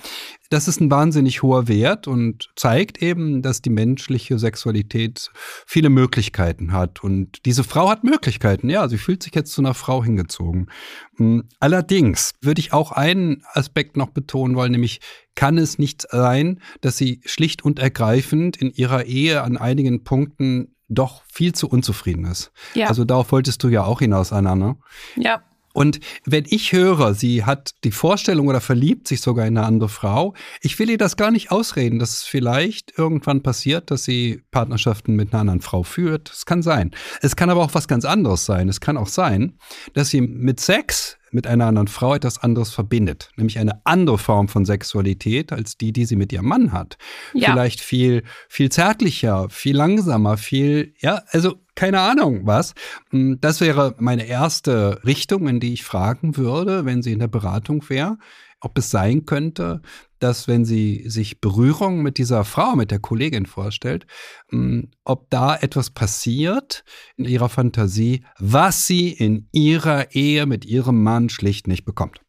Das 0.49 0.69
ist 0.69 0.79
ein 0.79 0.89
wahnsinnig 0.89 1.43
hoher 1.43 1.67
Wert 1.67 2.07
und 2.07 2.49
zeigt 2.55 3.01
eben, 3.01 3.41
dass 3.41 3.61
die 3.61 3.69
menschliche 3.69 4.39
Sexualität 4.39 5.29
viele 5.65 5.89
Möglichkeiten 5.89 6.71
hat. 6.71 7.03
Und 7.03 7.45
diese 7.45 7.65
Frau 7.65 7.89
hat 7.89 8.05
Möglichkeiten, 8.05 8.69
ja, 8.69 8.87
sie 8.87 8.97
fühlt 8.97 9.21
sich 9.21 9.35
jetzt 9.35 9.51
zu 9.51 9.61
einer 9.61 9.73
Frau 9.73 10.03
hingezogen. 10.03 10.71
Hm, 11.17 11.43
allerdings 11.59 12.33
würde 12.41 12.61
ich 12.61 12.71
auch 12.71 12.93
einen 12.93 13.43
Aspekt 13.51 13.97
noch 13.97 14.11
betonen 14.11 14.55
wollen, 14.55 14.71
nämlich 14.71 15.01
kann 15.35 15.57
es 15.57 15.77
nicht 15.77 16.07
sein, 16.09 16.61
dass 16.79 16.97
sie 16.97 17.21
schlicht 17.25 17.65
und 17.65 17.79
ergreifend 17.79 18.55
in 18.55 18.71
ihrer 18.71 19.03
Ehe 19.03 19.43
an 19.43 19.57
einigen 19.57 20.05
Punkten 20.05 20.76
doch 20.89 21.23
viel 21.31 21.53
zu 21.53 21.67
unzufrieden 21.67 22.25
ist. 22.25 22.51
Ja. 22.73 22.87
Also 22.87 23.05
darauf 23.05 23.31
wolltest 23.31 23.63
du 23.63 23.69
ja 23.69 23.83
auch 23.83 23.99
hinaus, 23.99 24.31
Anna, 24.31 24.55
ne? 24.55 24.77
Ja. 25.15 25.43
Und 25.77 25.99
wenn 26.25 26.45
ich 26.47 26.71
höre, 26.71 27.13
sie 27.13 27.45
hat 27.45 27.75
die 27.83 27.91
Vorstellung 27.91 28.47
oder 28.47 28.61
verliebt 28.61 29.07
sich 29.07 29.21
sogar 29.21 29.45
in 29.45 29.59
eine 29.59 29.67
andere 29.67 29.89
Frau, 29.89 30.33
ich 30.59 30.79
will 30.79 30.89
ihr 30.89 30.97
das 30.97 31.17
gar 31.17 31.29
nicht 31.29 31.51
ausreden, 31.51 31.99
dass 31.99 32.13
es 32.13 32.23
vielleicht 32.23 32.97
irgendwann 32.97 33.43
passiert, 33.43 33.91
dass 33.91 34.03
sie 34.03 34.41
Partnerschaften 34.49 35.15
mit 35.15 35.31
einer 35.31 35.41
anderen 35.41 35.61
Frau 35.61 35.83
führt. 35.83 36.31
Es 36.31 36.47
kann 36.47 36.63
sein. 36.63 36.95
Es 37.21 37.35
kann 37.35 37.51
aber 37.51 37.63
auch 37.63 37.75
was 37.75 37.87
ganz 37.87 38.05
anderes 38.05 38.43
sein. 38.43 38.69
Es 38.69 38.81
kann 38.81 38.97
auch 38.97 39.07
sein, 39.07 39.59
dass 39.93 40.09
sie 40.09 40.21
mit 40.21 40.59
Sex 40.59 41.16
mit 41.31 41.47
einer 41.47 41.65
anderen 41.65 41.87
Frau 41.87 42.15
etwas 42.15 42.41
anderes 42.41 42.71
verbindet, 42.71 43.31
nämlich 43.35 43.59
eine 43.59 43.81
andere 43.85 44.17
Form 44.17 44.47
von 44.47 44.65
Sexualität 44.65 45.51
als 45.51 45.77
die, 45.77 45.91
die 45.91 46.05
sie 46.05 46.15
mit 46.15 46.31
ihrem 46.31 46.47
Mann 46.47 46.71
hat. 46.71 46.97
Ja. 47.33 47.51
Vielleicht 47.51 47.81
viel, 47.81 48.23
viel 48.49 48.69
zärtlicher, 48.69 49.49
viel 49.49 49.75
langsamer, 49.75 50.37
viel, 50.37 50.93
ja, 50.99 51.21
also 51.31 51.55
keine 51.75 51.99
Ahnung 52.01 52.41
was. 52.45 52.73
Hm, 53.11 53.39
das 53.41 53.61
wäre 53.61 53.95
meine 53.99 54.25
erste 54.25 55.01
Richtung, 55.05 55.47
in 55.47 55.59
die 55.59 55.73
ich 55.73 55.83
fragen 55.83 56.37
würde, 56.37 56.85
wenn 56.85 57.01
sie 57.01 57.11
in 57.11 57.19
der 57.19 57.27
Beratung 57.27 57.87
wäre, 57.89 58.17
ob 58.59 58.77
es 58.77 58.89
sein 58.89 59.25
könnte, 59.25 59.81
dass 60.19 60.47
wenn 60.47 60.65
sie 60.65 61.03
sich 61.07 61.41
Berührung 61.41 62.01
mit 62.01 62.17
dieser 62.17 62.43
Frau, 62.43 62.75
mit 62.75 62.91
der 62.91 62.99
Kollegin 62.99 63.45
vorstellt, 63.45 64.05
hm, 64.49 64.89
ob 65.03 65.29
da 65.29 65.55
etwas 65.55 65.89
passiert 65.89 66.83
in 67.15 67.25
ihrer 67.25 67.49
Fantasie, 67.49 68.23
was 68.39 68.87
sie 68.87 69.11
in 69.11 69.47
ihrer 69.51 70.13
Ehe 70.15 70.45
mit 70.45 70.65
ihrem 70.65 71.03
Mann 71.03 71.29
schlicht 71.29 71.67
nicht 71.67 71.85
bekommt. 71.85 72.21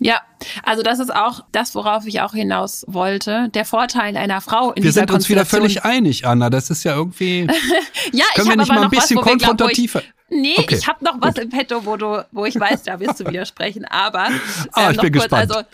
Ja, 0.00 0.20
also 0.62 0.82
das 0.82 1.00
ist 1.00 1.14
auch 1.14 1.44
das, 1.50 1.74
worauf 1.74 2.06
ich 2.06 2.20
auch 2.20 2.32
hinaus 2.32 2.84
wollte. 2.86 3.48
Der 3.54 3.64
Vorteil 3.64 4.16
einer 4.16 4.40
Frau 4.40 4.70
in 4.70 4.76
wir 4.76 4.90
dieser 4.90 5.02
Wir 5.02 5.08
sind 5.08 5.10
uns 5.10 5.28
wieder 5.28 5.44
völlig 5.44 5.84
einig, 5.84 6.24
Anna. 6.24 6.50
Das 6.50 6.70
ist 6.70 6.84
ja 6.84 6.94
irgendwie. 6.94 7.40
ja, 8.12 8.24
können 8.34 8.46
ich 8.46 8.52
wir 8.52 8.56
nicht 8.56 8.68
mal 8.68 8.84
ein 8.84 8.90
bisschen 8.90 9.16
was, 9.16 9.24
konfrontativer. 9.24 10.02
Nee, 10.30 10.54
okay. 10.58 10.76
ich 10.76 10.86
habe 10.86 11.04
noch 11.04 11.20
was 11.20 11.34
Gut. 11.34 11.44
im 11.44 11.50
Petto, 11.50 11.84
wo 11.84 11.96
du, 11.96 12.24
wo 12.32 12.44
ich 12.44 12.58
weiß, 12.58 12.84
da 12.84 13.00
wirst 13.00 13.18
du 13.18 13.26
widersprechen. 13.26 13.86
Aber 13.86 14.26
ähm, 14.26 14.40
ah, 14.72 14.90
ich 14.90 15.00
bin 15.00 15.12
kurz, 15.12 15.24
gespannt. 15.24 15.50
Also, 15.50 15.66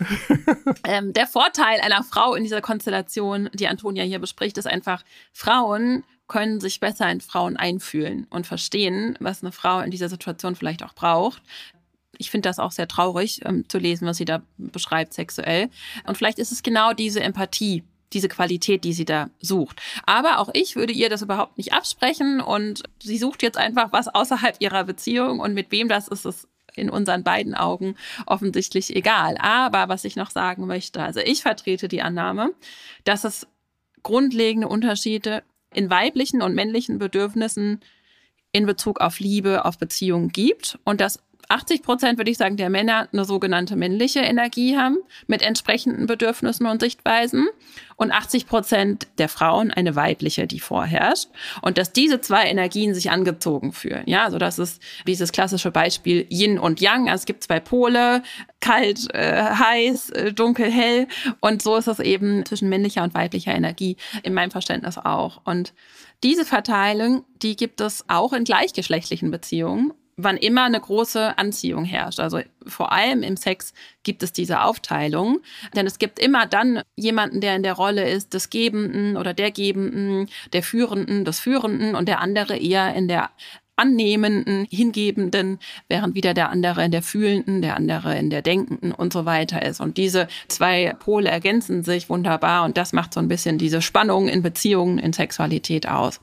ähm, 0.84 1.12
der 1.12 1.26
Vorteil 1.26 1.80
einer 1.80 2.02
Frau 2.04 2.34
in 2.34 2.44
dieser 2.44 2.60
Konstellation, 2.60 3.50
die 3.52 3.68
Antonia 3.68 4.04
hier 4.04 4.20
bespricht, 4.20 4.56
ist 4.56 4.66
einfach, 4.66 5.02
Frauen 5.32 6.04
können 6.26 6.60
sich 6.60 6.80
besser 6.80 7.10
in 7.10 7.20
Frauen 7.20 7.56
einfühlen 7.56 8.26
und 8.30 8.46
verstehen, 8.46 9.16
was 9.20 9.42
eine 9.42 9.52
Frau 9.52 9.80
in 9.80 9.90
dieser 9.90 10.08
Situation 10.08 10.56
vielleicht 10.56 10.82
auch 10.82 10.94
braucht. 10.94 11.42
Ich 12.18 12.30
finde 12.30 12.48
das 12.48 12.58
auch 12.58 12.72
sehr 12.72 12.88
traurig 12.88 13.40
ähm, 13.44 13.68
zu 13.68 13.78
lesen, 13.78 14.06
was 14.06 14.16
sie 14.16 14.24
da 14.24 14.42
beschreibt 14.56 15.14
sexuell. 15.14 15.68
Und 16.06 16.16
vielleicht 16.16 16.38
ist 16.38 16.52
es 16.52 16.62
genau 16.62 16.92
diese 16.92 17.20
Empathie, 17.20 17.82
diese 18.12 18.28
Qualität, 18.28 18.84
die 18.84 18.92
sie 18.92 19.04
da 19.04 19.30
sucht. 19.40 19.80
Aber 20.06 20.38
auch 20.38 20.50
ich 20.52 20.76
würde 20.76 20.92
ihr 20.92 21.08
das 21.08 21.22
überhaupt 21.22 21.58
nicht 21.58 21.72
absprechen 21.72 22.40
und 22.40 22.82
sie 23.02 23.18
sucht 23.18 23.42
jetzt 23.42 23.58
einfach 23.58 23.92
was 23.92 24.08
außerhalb 24.08 24.56
ihrer 24.60 24.84
Beziehung 24.84 25.40
und 25.40 25.54
mit 25.54 25.70
wem 25.72 25.88
das 25.88 26.08
ist, 26.08 26.24
ist 26.24 26.48
in 26.76 26.90
unseren 26.90 27.22
beiden 27.22 27.54
Augen 27.54 27.96
offensichtlich 28.26 28.94
egal. 28.94 29.36
Aber 29.38 29.88
was 29.88 30.04
ich 30.04 30.16
noch 30.16 30.30
sagen 30.30 30.66
möchte, 30.66 31.02
also 31.02 31.20
ich 31.20 31.42
vertrete 31.42 31.88
die 31.88 32.02
Annahme, 32.02 32.50
dass 33.04 33.24
es 33.24 33.46
grundlegende 34.02 34.68
Unterschiede 34.68 35.42
in 35.72 35.90
weiblichen 35.90 36.42
und 36.42 36.54
männlichen 36.54 36.98
Bedürfnissen 36.98 37.80
in 38.52 38.66
Bezug 38.66 39.00
auf 39.00 39.18
Liebe, 39.18 39.64
auf 39.64 39.78
Beziehungen 39.78 40.28
gibt 40.28 40.78
und 40.84 41.00
dass 41.00 41.18
80 41.48 41.82
Prozent, 41.82 42.18
würde 42.18 42.30
ich 42.30 42.38
sagen, 42.38 42.56
der 42.56 42.70
Männer 42.70 43.08
eine 43.12 43.24
sogenannte 43.24 43.76
männliche 43.76 44.20
Energie 44.20 44.76
haben 44.76 44.98
mit 45.26 45.42
entsprechenden 45.42 46.06
Bedürfnissen 46.06 46.66
und 46.66 46.80
Sichtweisen 46.80 47.48
und 47.96 48.12
80 48.12 48.46
Prozent 48.46 49.06
der 49.18 49.28
Frauen 49.28 49.70
eine 49.70 49.96
weibliche, 49.96 50.46
die 50.46 50.60
vorherrscht. 50.60 51.28
Und 51.62 51.78
dass 51.78 51.92
diese 51.92 52.20
zwei 52.20 52.44
Energien 52.44 52.94
sich 52.94 53.10
angezogen 53.10 53.72
fühlen. 53.72 54.02
Ja, 54.06 54.24
also 54.24 54.38
das 54.38 54.58
ist 54.58 54.82
dieses 55.06 55.32
klassische 55.32 55.70
Beispiel 55.70 56.26
Yin 56.30 56.58
und 56.58 56.80
Yang. 56.80 57.08
Also 57.08 57.22
es 57.22 57.26
gibt 57.26 57.44
zwei 57.44 57.60
Pole, 57.60 58.22
kalt, 58.60 59.12
äh, 59.14 59.42
heiß, 59.42 60.10
äh, 60.10 60.32
dunkel, 60.32 60.70
hell. 60.70 61.06
Und 61.40 61.62
so 61.62 61.76
ist 61.76 61.88
es 61.88 62.00
eben 62.00 62.44
zwischen 62.46 62.68
männlicher 62.68 63.02
und 63.02 63.14
weiblicher 63.14 63.54
Energie 63.54 63.96
in 64.22 64.34
meinem 64.34 64.50
Verständnis 64.50 64.98
auch. 64.98 65.42
Und 65.44 65.74
diese 66.22 66.44
Verteilung, 66.44 67.24
die 67.42 67.56
gibt 67.56 67.80
es 67.80 68.04
auch 68.08 68.32
in 68.32 68.44
gleichgeschlechtlichen 68.44 69.30
Beziehungen 69.30 69.92
wann 70.16 70.36
immer 70.36 70.64
eine 70.64 70.80
große 70.80 71.38
Anziehung 71.38 71.84
herrscht. 71.84 72.20
Also 72.20 72.40
vor 72.66 72.92
allem 72.92 73.22
im 73.22 73.36
Sex 73.36 73.72
gibt 74.02 74.22
es 74.22 74.32
diese 74.32 74.62
Aufteilung, 74.62 75.40
denn 75.74 75.86
es 75.86 75.98
gibt 75.98 76.18
immer 76.18 76.46
dann 76.46 76.82
jemanden, 76.96 77.40
der 77.40 77.56
in 77.56 77.62
der 77.62 77.74
Rolle 77.74 78.08
ist 78.08 78.34
des 78.34 78.50
Gebenden 78.50 79.16
oder 79.16 79.34
der 79.34 79.50
Gebenden, 79.50 80.28
der 80.52 80.62
Führenden, 80.62 81.24
des 81.24 81.40
Führenden 81.40 81.94
und 81.94 82.08
der 82.08 82.20
andere 82.20 82.56
eher 82.56 82.94
in 82.94 83.08
der 83.08 83.30
annehmenden, 83.76 84.66
hingebenden, 84.70 85.58
während 85.88 86.14
wieder 86.14 86.34
der 86.34 86.50
andere 86.50 86.84
in 86.84 86.90
der 86.90 87.02
fühlenden, 87.02 87.60
der 87.60 87.76
andere 87.76 88.16
in 88.16 88.30
der 88.30 88.42
denkenden 88.42 88.92
und 88.92 89.12
so 89.12 89.24
weiter 89.24 89.62
ist. 89.62 89.80
Und 89.80 89.96
diese 89.96 90.28
zwei 90.48 90.94
Pole 90.98 91.28
ergänzen 91.28 91.82
sich 91.82 92.08
wunderbar 92.08 92.64
und 92.64 92.76
das 92.76 92.92
macht 92.92 93.12
so 93.12 93.20
ein 93.20 93.28
bisschen 93.28 93.58
diese 93.58 93.82
Spannung 93.82 94.28
in 94.28 94.42
Beziehungen, 94.42 94.98
in 94.98 95.12
Sexualität 95.12 95.88
aus. 95.88 96.20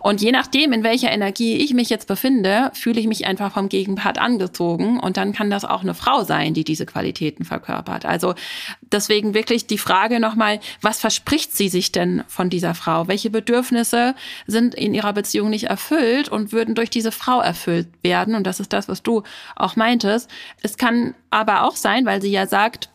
Und 0.00 0.20
je 0.20 0.32
nachdem, 0.32 0.72
in 0.72 0.82
welcher 0.82 1.12
Energie 1.12 1.56
ich 1.56 1.74
mich 1.74 1.90
jetzt 1.90 2.08
befinde, 2.08 2.70
fühle 2.74 3.00
ich 3.00 3.06
mich 3.06 3.26
einfach 3.26 3.52
vom 3.52 3.68
Gegenpart 3.68 4.18
angezogen 4.18 4.98
und 4.98 5.16
dann 5.16 5.32
kann 5.32 5.50
das 5.50 5.64
auch 5.64 5.82
eine 5.82 5.94
Frau 5.94 6.24
sein, 6.24 6.54
die 6.54 6.64
diese 6.64 6.86
Qualitäten 6.86 7.44
verkörpert. 7.44 8.04
Also 8.04 8.34
deswegen 8.92 9.34
wirklich 9.34 9.66
die 9.66 9.78
Frage 9.78 10.20
nochmal, 10.20 10.60
was 10.80 11.00
verspricht 11.00 11.56
sie 11.56 11.68
sich 11.68 11.92
denn 11.92 12.24
von 12.28 12.50
dieser 12.50 12.74
Frau? 12.74 13.08
Welche 13.08 13.30
Bedürfnisse 13.30 14.14
sind 14.46 14.74
in 14.74 14.94
ihrer 14.94 15.12
Beziehung 15.12 15.50
nicht 15.50 15.64
erfüllt 15.64 16.28
und 16.28 16.52
würden 16.52 16.74
durch 16.74 16.90
diese 16.90 17.12
Frau 17.12 17.40
erfüllt 17.40 17.88
werden. 18.02 18.34
Und 18.34 18.46
das 18.46 18.60
ist 18.60 18.72
das, 18.72 18.88
was 18.88 19.02
du 19.02 19.22
auch 19.56 19.76
meintest. 19.76 20.30
Es 20.62 20.76
kann 20.76 21.14
aber 21.30 21.64
auch 21.64 21.76
sein, 21.76 22.06
weil 22.06 22.20
sie 22.22 22.30
ja 22.30 22.46
sagt, 22.46 22.90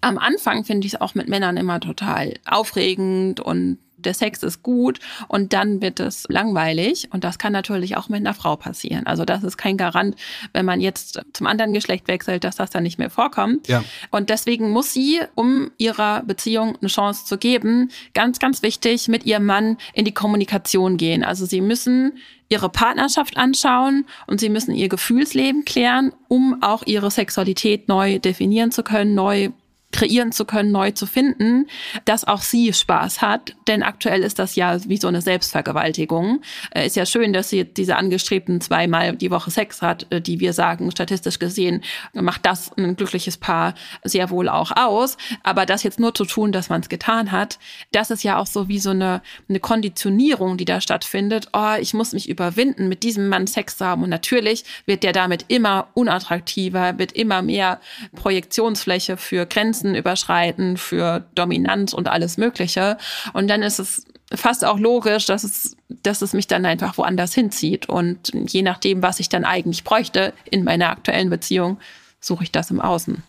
am 0.00 0.18
Anfang 0.18 0.64
finde 0.64 0.86
ich 0.86 0.94
es 0.94 1.00
auch 1.00 1.14
mit 1.14 1.28
Männern 1.28 1.56
immer 1.56 1.80
total 1.80 2.34
aufregend 2.46 3.40
und 3.40 3.78
der 4.04 4.14
Sex 4.14 4.42
ist 4.42 4.62
gut 4.62 4.98
und 5.28 5.52
dann 5.52 5.82
wird 5.82 6.00
es 6.00 6.26
langweilig 6.28 7.08
und 7.12 7.24
das 7.24 7.38
kann 7.38 7.52
natürlich 7.52 7.96
auch 7.96 8.08
mit 8.08 8.20
einer 8.20 8.34
Frau 8.34 8.56
passieren. 8.56 9.06
Also 9.06 9.24
das 9.24 9.42
ist 9.44 9.56
kein 9.56 9.76
Garant, 9.76 10.16
wenn 10.52 10.64
man 10.64 10.80
jetzt 10.80 11.20
zum 11.32 11.46
anderen 11.46 11.72
Geschlecht 11.72 12.08
wechselt, 12.08 12.44
dass 12.44 12.56
das 12.56 12.70
dann 12.70 12.82
nicht 12.82 12.98
mehr 12.98 13.10
vorkommt. 13.10 13.68
Ja. 13.68 13.84
Und 14.10 14.30
deswegen 14.30 14.70
muss 14.70 14.92
sie, 14.92 15.20
um 15.34 15.70
ihrer 15.78 16.22
Beziehung 16.22 16.76
eine 16.80 16.88
Chance 16.88 17.24
zu 17.24 17.38
geben, 17.38 17.90
ganz, 18.14 18.38
ganz 18.38 18.62
wichtig, 18.62 19.08
mit 19.08 19.24
ihrem 19.24 19.46
Mann 19.46 19.76
in 19.94 20.04
die 20.04 20.14
Kommunikation 20.14 20.96
gehen. 20.96 21.24
Also 21.24 21.46
sie 21.46 21.60
müssen 21.60 22.12
ihre 22.50 22.68
Partnerschaft 22.68 23.36
anschauen 23.36 24.04
und 24.26 24.40
sie 24.40 24.48
müssen 24.48 24.74
ihr 24.74 24.88
Gefühlsleben 24.88 25.64
klären, 25.64 26.12
um 26.28 26.62
auch 26.62 26.82
ihre 26.84 27.10
Sexualität 27.10 27.88
neu 27.88 28.18
definieren 28.18 28.72
zu 28.72 28.82
können, 28.82 29.14
neu 29.14 29.50
kreieren 29.92 30.32
zu 30.32 30.44
können, 30.44 30.70
neu 30.70 30.92
zu 30.92 31.06
finden, 31.06 31.66
dass 32.04 32.24
auch 32.24 32.42
sie 32.42 32.72
Spaß 32.72 33.22
hat. 33.22 33.54
Denn 33.66 33.82
aktuell 33.82 34.22
ist 34.22 34.38
das 34.38 34.54
ja 34.54 34.78
wie 34.88 34.96
so 34.96 35.08
eine 35.08 35.20
Selbstvergewaltigung. 35.20 36.42
Äh, 36.74 36.86
ist 36.86 36.96
ja 36.96 37.06
schön, 37.06 37.32
dass 37.32 37.50
sie 37.50 37.64
diese 37.64 37.96
angestrebten 37.96 38.60
zweimal 38.60 39.16
die 39.16 39.30
Woche 39.30 39.50
Sex 39.50 39.82
hat, 39.82 40.06
äh, 40.10 40.20
die 40.20 40.40
wir 40.40 40.52
sagen, 40.52 40.90
statistisch 40.90 41.38
gesehen, 41.38 41.82
macht 42.12 42.46
das 42.46 42.70
ein 42.76 42.96
glückliches 42.96 43.36
Paar 43.36 43.74
sehr 44.04 44.30
wohl 44.30 44.48
auch 44.48 44.72
aus. 44.76 45.16
Aber 45.42 45.66
das 45.66 45.82
jetzt 45.82 45.98
nur 45.98 46.14
zu 46.14 46.24
tun, 46.24 46.52
dass 46.52 46.68
man 46.68 46.82
es 46.82 46.88
getan 46.88 47.32
hat, 47.32 47.58
das 47.92 48.10
ist 48.10 48.22
ja 48.22 48.38
auch 48.38 48.46
so 48.46 48.68
wie 48.68 48.78
so 48.78 48.90
eine, 48.90 49.22
eine 49.48 49.60
Konditionierung, 49.60 50.56
die 50.56 50.64
da 50.64 50.80
stattfindet. 50.80 51.48
Oh, 51.52 51.74
ich 51.80 51.94
muss 51.94 52.12
mich 52.12 52.28
überwinden, 52.28 52.88
mit 52.88 53.02
diesem 53.02 53.28
Mann 53.28 53.46
Sex 53.46 53.78
zu 53.78 53.84
haben. 53.84 54.04
Und 54.04 54.10
natürlich 54.10 54.64
wird 54.86 55.02
der 55.02 55.12
damit 55.12 55.46
immer 55.48 55.88
unattraktiver, 55.94 56.98
wird 56.98 57.12
immer 57.12 57.42
mehr 57.42 57.80
Projektionsfläche 58.14 59.16
für 59.16 59.46
Grenzen 59.46 59.79
Grenzen 59.80 59.94
überschreiten, 59.94 60.76
für 60.76 61.24
Dominanz 61.34 61.92
und 61.92 62.08
alles 62.08 62.36
Mögliche. 62.36 62.96
Und 63.32 63.48
dann 63.48 63.62
ist 63.62 63.78
es 63.78 64.04
fast 64.32 64.64
auch 64.64 64.78
logisch, 64.78 65.26
dass 65.26 65.44
es, 65.44 65.76
dass 65.88 66.22
es 66.22 66.32
mich 66.32 66.46
dann 66.46 66.64
einfach 66.64 66.98
woanders 66.98 67.34
hinzieht. 67.34 67.88
Und 67.88 68.32
je 68.34 68.62
nachdem, 68.62 69.02
was 69.02 69.20
ich 69.20 69.28
dann 69.28 69.44
eigentlich 69.44 69.84
bräuchte 69.84 70.32
in 70.50 70.64
meiner 70.64 70.90
aktuellen 70.90 71.30
Beziehung, 71.30 71.78
suche 72.20 72.44
ich 72.44 72.52
das 72.52 72.70
im 72.70 72.80
Außen. 72.80 73.22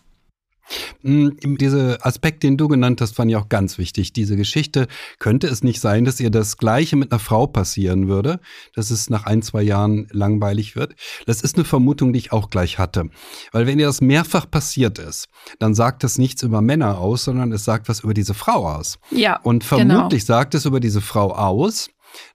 Hm, 1.02 1.36
Diese 1.58 1.98
Aspekt, 2.04 2.42
den 2.42 2.56
du 2.56 2.68
genannt 2.68 3.00
hast, 3.00 3.16
fand 3.16 3.30
ich 3.30 3.36
auch 3.36 3.48
ganz 3.48 3.78
wichtig. 3.78 4.12
Diese 4.12 4.36
Geschichte, 4.36 4.86
könnte 5.18 5.46
es 5.46 5.62
nicht 5.62 5.80
sein, 5.80 6.04
dass 6.04 6.20
ihr 6.20 6.30
das 6.30 6.56
Gleiche 6.56 6.96
mit 6.96 7.12
einer 7.12 7.18
Frau 7.18 7.46
passieren 7.46 8.08
würde, 8.08 8.40
dass 8.74 8.90
es 8.90 9.10
nach 9.10 9.24
ein, 9.24 9.42
zwei 9.42 9.62
Jahren 9.62 10.08
langweilig 10.12 10.76
wird? 10.76 10.94
Das 11.26 11.42
ist 11.42 11.56
eine 11.56 11.64
Vermutung, 11.64 12.12
die 12.12 12.18
ich 12.18 12.32
auch 12.32 12.50
gleich 12.50 12.78
hatte. 12.78 13.10
Weil 13.52 13.66
wenn 13.66 13.78
ihr 13.78 13.86
das 13.86 14.00
mehrfach 14.00 14.50
passiert 14.50 14.98
ist, 14.98 15.28
dann 15.58 15.74
sagt 15.74 16.04
das 16.04 16.18
nichts 16.18 16.42
über 16.42 16.60
Männer 16.60 16.98
aus, 16.98 17.24
sondern 17.24 17.52
es 17.52 17.64
sagt 17.64 17.88
was 17.88 18.00
über 18.00 18.14
diese 18.14 18.34
Frau 18.34 18.68
aus. 18.68 18.98
Ja. 19.10 19.40
Und 19.40 19.64
vermutlich 19.64 20.26
genau. 20.26 20.38
sagt 20.38 20.54
es 20.54 20.64
über 20.64 20.80
diese 20.80 21.00
Frau 21.00 21.32
aus, 21.32 21.90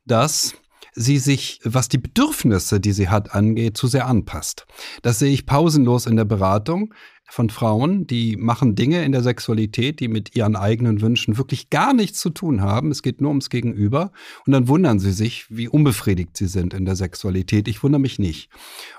dass 0.05 0.55
sie 0.97 1.19
sich, 1.19 1.59
was 1.63 1.89
die 1.89 1.99
Bedürfnisse, 1.99 2.79
die 2.79 2.91
sie 2.91 3.07
hat, 3.07 3.33
angeht, 3.33 3.77
zu 3.77 3.87
sehr 3.87 4.07
anpasst. 4.07 4.65
Das 5.03 5.19
sehe 5.19 5.31
ich 5.31 5.45
pausenlos 5.45 6.07
in 6.07 6.15
der 6.15 6.25
Beratung 6.25 6.93
von 7.29 7.49
Frauen, 7.49 8.07
die 8.07 8.37
machen 8.37 8.75
Dinge 8.75 9.03
in 9.03 9.11
der 9.11 9.21
Sexualität, 9.21 9.99
die 9.99 10.07
mit 10.07 10.35
ihren 10.35 10.55
eigenen 10.55 11.01
Wünschen 11.01 11.37
wirklich 11.37 11.69
gar 11.69 11.93
nichts 11.93 12.19
zu 12.19 12.29
tun 12.29 12.61
haben. 12.61 12.89
Es 12.89 13.01
geht 13.01 13.21
nur 13.21 13.29
ums 13.29 13.49
Gegenüber. 13.49 14.11
Und 14.45 14.53
dann 14.53 14.67
wundern 14.67 14.99
sie 14.99 15.11
sich, 15.11 15.45
wie 15.49 15.67
unbefriedigt 15.67 16.37
sie 16.37 16.47
sind 16.47 16.73
in 16.73 16.85
der 16.85 16.95
Sexualität. 16.95 17.67
Ich 17.67 17.83
wundere 17.83 17.99
mich 17.99 18.17
nicht. 18.17 18.49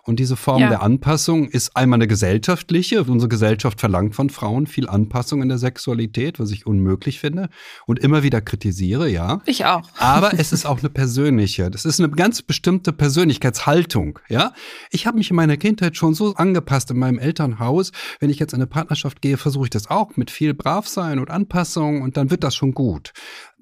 Und 0.03 0.21
diese 0.21 0.37
Form 0.37 0.61
ja. 0.61 0.69
der 0.69 0.83
Anpassung 0.83 1.49
ist 1.49 1.77
einmal 1.77 1.99
eine 1.99 2.07
gesellschaftliche. 2.07 3.03
Unsere 3.03 3.29
Gesellschaft 3.29 3.81
verlangt 3.81 4.15
von 4.15 4.31
Frauen 4.31 4.67
viel 4.67 4.89
Anpassung 4.89 5.43
in 5.43 5.49
der 5.49 5.59
Sexualität, 5.59 6.39
was 6.39 6.51
ich 6.51 6.67
unmöglich 6.67 7.21
finde 7.21 7.49
und 7.87 7.99
immer 7.99 8.23
wieder 8.23 8.41
kritisiere, 8.41 9.09
ja. 9.09 9.41
Ich 9.47 9.65
auch. 9.65 9.89
Aber 9.97 10.39
es 10.39 10.53
ist 10.53 10.67
auch 10.67 10.81
eine 10.81 10.91
persönliche. 10.91 11.71
Das 11.71 11.85
ist 11.85 11.99
eine 11.99 12.11
ganz 12.11 12.43
bestimmte 12.43 12.93
Persönlichkeitshaltung, 12.93 14.19
ja. 14.29 14.53
Ich 14.91 15.07
habe 15.07 15.17
mich 15.19 15.31
in 15.31 15.37
meiner 15.37 15.57
Kindheit 15.57 15.97
schon 15.97 16.15
so 16.15 16.35
angepasst 16.35 16.91
in 16.91 16.99
meinem 16.99 17.19
Elternhaus, 17.19 17.93
wenn 18.21 18.31
ich 18.31 18.39
jetzt 18.39 18.53
in 18.53 18.61
eine 18.61 18.67
Partnerschaft 18.67 19.23
gehe, 19.23 19.37
versuche 19.37 19.65
ich 19.65 19.71
das 19.71 19.89
auch 19.89 20.17
mit 20.17 20.31
viel 20.31 20.55
Bravsein 20.55 21.19
und 21.19 21.31
Anpassung 21.31 22.03
und 22.03 22.17
dann 22.17 22.31
wird 22.31 22.45
das 22.45 22.55
schon 22.55 22.73
gut 22.73 23.13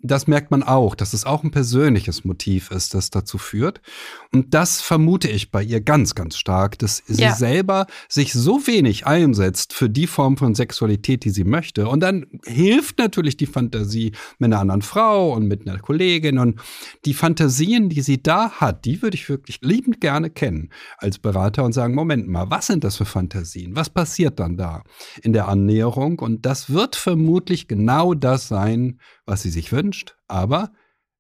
das 0.03 0.27
merkt 0.27 0.51
man 0.51 0.63
auch, 0.63 0.95
dass 0.95 1.13
es 1.15 1.25
auch 1.25 1.43
ein 1.43 1.51
persönliches 1.51 2.25
Motiv 2.25 2.71
ist, 2.71 2.95
das 2.95 3.11
dazu 3.11 3.39
führt. 3.39 3.81
Und 4.33 4.53
das 4.53 4.81
vermute 4.81 5.29
ich 5.29 5.51
bei 5.51 5.63
ihr 5.63 5.81
ganz, 5.81 6.15
ganz 6.15 6.37
stark, 6.37 6.79
dass 6.79 7.03
sie 7.07 7.23
ja. 7.23 7.35
selber 7.35 7.87
sich 8.09 8.33
so 8.33 8.67
wenig 8.67 9.07
einsetzt 9.07 9.73
für 9.73 9.89
die 9.89 10.07
Form 10.07 10.37
von 10.37 10.55
Sexualität, 10.55 11.25
die 11.25 11.31
sie 11.31 11.45
möchte. 11.45 11.89
Und 11.89 12.01
dann 12.01 12.27
hilft 12.45 12.99
natürlich 12.99 13.37
die 13.37 13.47
Fantasie 13.47 14.13
mit 14.39 14.53
einer 14.53 14.61
anderen 14.61 14.83
Frau 14.83 15.33
und 15.33 15.49
mit 15.49 15.67
einer 15.67 15.79
Kollegin. 15.79 16.39
Und 16.39 16.61
die 17.05 17.15
Fantasien, 17.15 17.89
die 17.89 18.03
sie 18.03 18.23
da 18.23 18.51
hat, 18.51 18.85
die 18.85 19.01
würde 19.03 19.17
ich 19.17 19.29
wirklich 19.29 19.61
liebend 19.63 20.01
gerne 20.01 20.31
kennen 20.31 20.71
als 20.99 21.19
Berater 21.19 21.65
und 21.65 21.73
sagen, 21.73 21.95
Moment 21.95 22.29
mal, 22.29 22.51
was 22.51 22.67
sind 22.67 22.85
das 22.85 22.97
für 22.97 23.07
Fantasien? 23.07 23.75
Was 23.75 23.89
passiert 23.89 24.39
dann 24.41 24.57
da 24.57 24.83
in 25.23 25.33
der 25.33 25.49
Annäherung? 25.49 26.19
Und 26.19 26.45
das 26.45 26.71
wird 26.71 26.97
vermutlich 26.97 27.67
genau 27.67 28.15
das 28.15 28.49
sein, 28.49 28.99
was 29.27 29.43
sie 29.43 29.51
sich 29.51 29.73
wünscht, 29.73 30.17
aber 30.29 30.73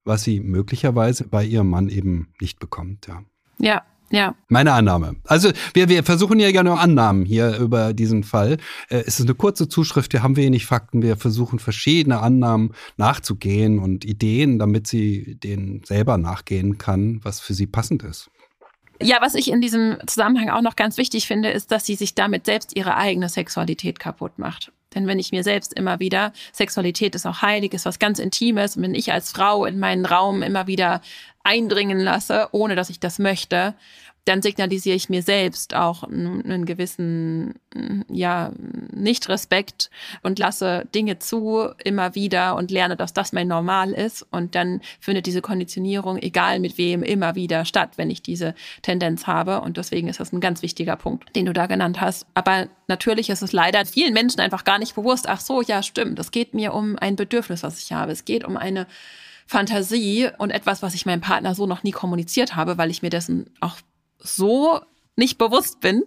was 0.04 0.22
sie 0.22 0.40
möglicherweise 0.40 1.26
bei 1.28 1.44
ihrem 1.44 1.68
Mann 1.68 1.88
eben 1.88 2.32
nicht 2.40 2.58
bekommt. 2.58 3.08
Ja. 3.08 3.25
Ja, 3.58 3.82
ja. 4.10 4.36
Meine 4.48 4.72
Annahme. 4.72 5.16
Also 5.25 5.50
wir, 5.75 5.88
wir 5.88 6.04
versuchen 6.04 6.38
ja 6.38 6.52
gerne 6.52 6.78
Annahmen 6.78 7.25
hier 7.25 7.56
über 7.56 7.92
diesen 7.92 8.22
Fall. 8.22 8.58
Äh, 8.88 9.02
es 9.06 9.18
ist 9.18 9.26
eine 9.26 9.34
kurze 9.34 9.68
Zuschrift, 9.68 10.12
wir 10.12 10.22
haben 10.22 10.36
wenig 10.36 10.66
Fakten. 10.66 11.02
Wir 11.02 11.16
versuchen 11.16 11.58
verschiedene 11.58 12.20
Annahmen 12.20 12.72
nachzugehen 12.96 13.78
und 13.80 14.04
Ideen, 14.04 14.58
damit 14.58 14.86
sie 14.86 15.36
denen 15.36 15.82
selber 15.84 16.18
nachgehen 16.18 16.78
kann, 16.78 17.20
was 17.25 17.40
für 17.40 17.54
sie 17.54 17.66
passend 17.66 18.04
ist. 18.04 18.30
Ja, 19.02 19.18
was 19.20 19.34
ich 19.34 19.50
in 19.50 19.60
diesem 19.60 19.98
Zusammenhang 20.06 20.48
auch 20.50 20.62
noch 20.62 20.76
ganz 20.76 20.96
wichtig 20.96 21.26
finde, 21.26 21.50
ist, 21.50 21.70
dass 21.70 21.84
sie 21.84 21.96
sich 21.96 22.14
damit 22.14 22.46
selbst 22.46 22.76
ihre 22.76 22.96
eigene 22.96 23.28
Sexualität 23.28 23.98
kaputt 23.98 24.38
macht. 24.38 24.72
Denn 24.95 25.07
wenn 25.07 25.19
ich 25.19 25.33
mir 25.33 25.43
selbst 25.43 25.73
immer 25.73 26.00
wieder, 26.00 26.33
Sexualität 26.52 27.14
ist 27.14 27.26
auch 27.26 27.43
heilig, 27.43 27.75
ist 27.75 27.87
was 27.87 27.99
ganz 27.99 28.19
Intimes, 28.19 28.76
und 28.76 28.83
wenn 28.83 28.95
ich 28.95 29.12
als 29.12 29.33
Frau 29.33 29.64
in 29.64 29.78
meinen 29.78 30.07
Raum 30.07 30.43
immer 30.43 30.66
wieder 30.66 31.00
eindringen 31.45 31.99
lasse, 32.00 32.49
ohne 32.52 32.76
dass 32.76 32.90
ich 32.90 33.00
das 33.00 33.19
möchte, 33.19 33.75
dann 34.26 34.42
signalisiere 34.42 34.97
ich 34.97 35.09
mir 35.09 35.23
selbst 35.23 35.75
auch 35.75 36.02
einen 36.02 36.66
gewissen, 36.66 37.54
ja, 38.11 38.52
Nicht-Respekt 38.92 39.88
und 40.23 40.40
lasse 40.40 40.87
Dinge 40.95 41.21
zu 41.21 41.71
immer 41.85 42.16
wieder 42.16 42.56
und 42.56 42.73
lerne, 42.73 42.97
dass 42.97 43.12
das 43.12 43.33
mein 43.33 43.47
Normal 43.47 43.92
ist. 43.92 44.26
Und 44.33 44.56
dann 44.56 44.80
findet 44.99 45.26
diese 45.26 45.42
Konditionierung, 45.42 46.18
egal 46.18 46.59
mit 46.59 46.76
wem, 46.76 47.04
immer 47.04 47.37
wieder 47.37 47.64
statt, 47.64 47.92
wenn 47.97 48.11
ich 48.11 48.21
diese 48.21 48.56
Tendenz 48.83 49.28
habe. 49.28 49.61
Und 49.61 49.76
deswegen 49.76 50.09
ist 50.09 50.18
das 50.18 50.33
ein 50.33 50.40
ganz 50.40 50.61
wichtiger 50.61 50.97
Punkt, 50.97 51.35
den 51.37 51.47
du 51.47 51.52
da 51.52 51.66
genannt 51.66 52.00
hast. 52.00 52.26
Aber 52.35 52.66
natürlich 52.88 53.30
ist 53.30 53.42
es 53.42 53.52
leider 53.52 53.87
vielen 53.87 54.12
Menschen 54.12 54.40
einfach 54.40 54.64
gar 54.64 54.80
nicht 54.80 54.97
bewusst, 54.97 55.28
ach 55.28 55.40
so, 55.40 55.62
ja, 55.62 55.85
stimmt, 55.85 56.18
es 56.18 56.33
geht 56.33 56.52
mir 56.52 56.75
um 56.75 56.97
ein 56.99 57.14
Bedürfnis, 57.14 57.62
was 57.62 57.80
ich 57.80 57.92
habe. 57.92 58.11
Es 58.11 58.25
geht 58.25 58.45
um 58.45 58.56
eine 58.56 58.88
Fantasie 59.47 60.28
und 60.38 60.50
etwas, 60.50 60.83
was 60.83 60.95
ich 60.95 61.06
meinem 61.06 61.21
Partner 61.21 61.54
so 61.54 61.66
noch 61.66 61.85
nie 61.85 61.92
kommuniziert 61.92 62.56
habe, 62.56 62.76
weil 62.76 62.90
ich 62.90 63.02
mir 63.02 63.11
dessen 63.11 63.49
auch 63.61 63.76
so 64.18 64.80
nicht 65.16 65.38
bewusst 65.38 65.80
bin. 65.80 66.04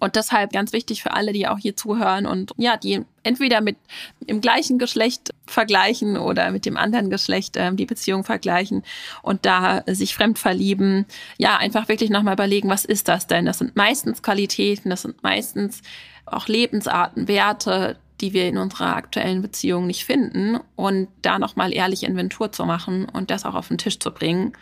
Und 0.00 0.16
deshalb 0.16 0.52
ganz 0.52 0.72
wichtig 0.72 1.02
für 1.02 1.12
alle, 1.12 1.32
die 1.32 1.46
auch 1.46 1.58
hier 1.58 1.76
zuhören 1.76 2.26
und 2.26 2.52
ja, 2.56 2.76
die 2.76 3.04
entweder 3.22 3.60
mit 3.60 3.76
im 4.26 4.40
gleichen 4.40 4.78
Geschlecht 4.78 5.32
vergleichen 5.46 6.16
oder 6.16 6.50
mit 6.50 6.66
dem 6.66 6.76
anderen 6.76 7.10
Geschlecht 7.10 7.56
äh, 7.56 7.72
die 7.74 7.86
Beziehung 7.86 8.24
vergleichen 8.24 8.82
und 9.22 9.44
da 9.44 9.84
sich 9.86 10.14
fremd 10.14 10.38
verlieben. 10.38 11.06
Ja, 11.38 11.56
einfach 11.58 11.88
wirklich 11.88 12.10
nochmal 12.10 12.34
überlegen, 12.34 12.68
was 12.68 12.84
ist 12.84 13.08
das 13.08 13.26
denn? 13.26 13.44
Das 13.44 13.58
sind 13.58 13.76
meistens 13.76 14.22
Qualitäten, 14.22 14.90
das 14.90 15.02
sind 15.02 15.22
meistens 15.22 15.82
auch 16.24 16.48
Lebensarten, 16.48 17.28
Werte, 17.28 17.98
die 18.20 18.32
wir 18.32 18.48
in 18.48 18.56
unserer 18.56 18.96
aktuellen 18.96 19.42
Beziehung 19.42 19.86
nicht 19.86 20.04
finden 20.04 20.58
und 20.74 21.08
da 21.22 21.38
nochmal 21.38 21.72
ehrlich 21.72 22.04
Inventur 22.04 22.50
zu 22.52 22.64
machen 22.64 23.08
und 23.08 23.30
das 23.30 23.44
auch 23.44 23.54
auf 23.54 23.68
den 23.68 23.78
Tisch 23.78 23.98
zu 23.98 24.10
bringen, 24.10 24.52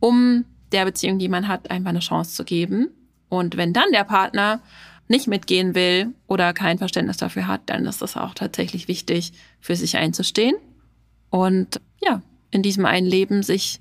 um 0.00 0.44
der 0.76 0.84
Beziehung, 0.84 1.18
die 1.18 1.28
man 1.28 1.48
hat, 1.48 1.70
einfach 1.70 1.90
eine 1.90 2.00
Chance 2.00 2.34
zu 2.34 2.44
geben. 2.44 2.90
Und 3.28 3.56
wenn 3.56 3.72
dann 3.72 3.90
der 3.92 4.04
Partner 4.04 4.60
nicht 5.08 5.26
mitgehen 5.26 5.74
will 5.74 6.14
oder 6.26 6.52
kein 6.52 6.78
Verständnis 6.78 7.16
dafür 7.16 7.46
hat, 7.46 7.62
dann 7.66 7.86
ist 7.86 8.02
es 8.02 8.16
auch 8.16 8.34
tatsächlich 8.34 8.86
wichtig, 8.86 9.32
für 9.60 9.74
sich 9.74 9.96
einzustehen 9.96 10.56
und 11.30 11.80
ja, 12.02 12.22
in 12.50 12.62
diesem 12.62 12.84
einen 12.86 13.06
Leben 13.06 13.42
sich 13.42 13.80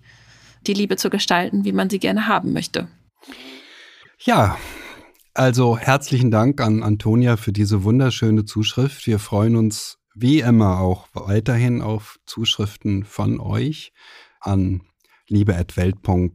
die 0.67 0.73
Liebe 0.73 0.97
zu 0.97 1.09
gestalten, 1.09 1.65
wie 1.65 1.71
man 1.71 1.89
sie 1.89 1.99
gerne 1.99 2.27
haben 2.27 2.53
möchte. 2.53 2.87
Ja, 4.19 4.57
also 5.33 5.77
herzlichen 5.77 6.31
Dank 6.31 6.61
an 6.61 6.81
Antonia 6.81 7.37
für 7.37 7.51
diese 7.51 7.83
wunderschöne 7.83 8.45
Zuschrift. 8.45 9.05
Wir 9.05 9.19
freuen 9.19 9.55
uns 9.55 9.97
wie 10.13 10.39
immer 10.39 10.79
auch 10.79 11.07
weiterhin 11.13 11.81
auf 11.81 12.17
Zuschriften 12.25 13.03
von 13.03 13.39
euch 13.39 13.91
an 14.39 14.81
liebe.welt.de. 15.27 16.29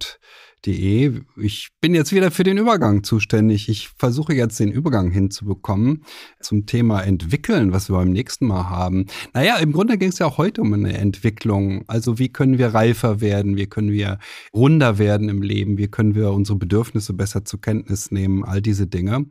Ich 0.67 1.71
bin 1.81 1.95
jetzt 1.95 2.13
wieder 2.13 2.31
für 2.31 2.45
den 2.45 2.59
Übergang 2.59 3.03
zuständig. 3.03 3.69
Ich 3.69 3.89
versuche 3.97 4.35
jetzt 4.35 4.61
den 4.61 4.71
Übergang 4.71 5.11
hinzubekommen 5.11 6.05
zum 6.41 6.67
Thema 6.67 7.01
entwickeln, 7.01 7.73
was 7.73 7.89
wir 7.89 7.97
beim 7.97 8.13
nächsten 8.13 8.47
Mal 8.47 8.69
haben. 8.69 9.07
Naja, 9.33 9.57
im 9.57 9.73
Grunde 9.73 9.97
ging 9.97 10.11
es 10.11 10.19
ja 10.19 10.27
auch 10.27 10.37
heute 10.39 10.61
um 10.61 10.73
eine 10.75 10.99
Entwicklung. 10.99 11.85
Also 11.87 12.19
wie 12.19 12.29
können 12.29 12.59
wir 12.59 12.75
reifer 12.75 13.21
werden? 13.23 13.57
Wie 13.57 13.67
können 13.67 13.91
wir 13.91 14.19
runder 14.53 14.99
werden 14.99 15.31
im 15.31 15.41
Leben? 15.41 15.79
Wie 15.79 15.89
können 15.89 16.15
wir 16.15 16.31
unsere 16.31 16.59
Bedürfnisse 16.59 17.15
besser 17.15 17.45
zur 17.45 17.61
Kenntnis 17.61 18.11
nehmen? 18.11 18.45
All 18.45 18.61
diese 18.61 18.87
Dinge. 18.87 19.27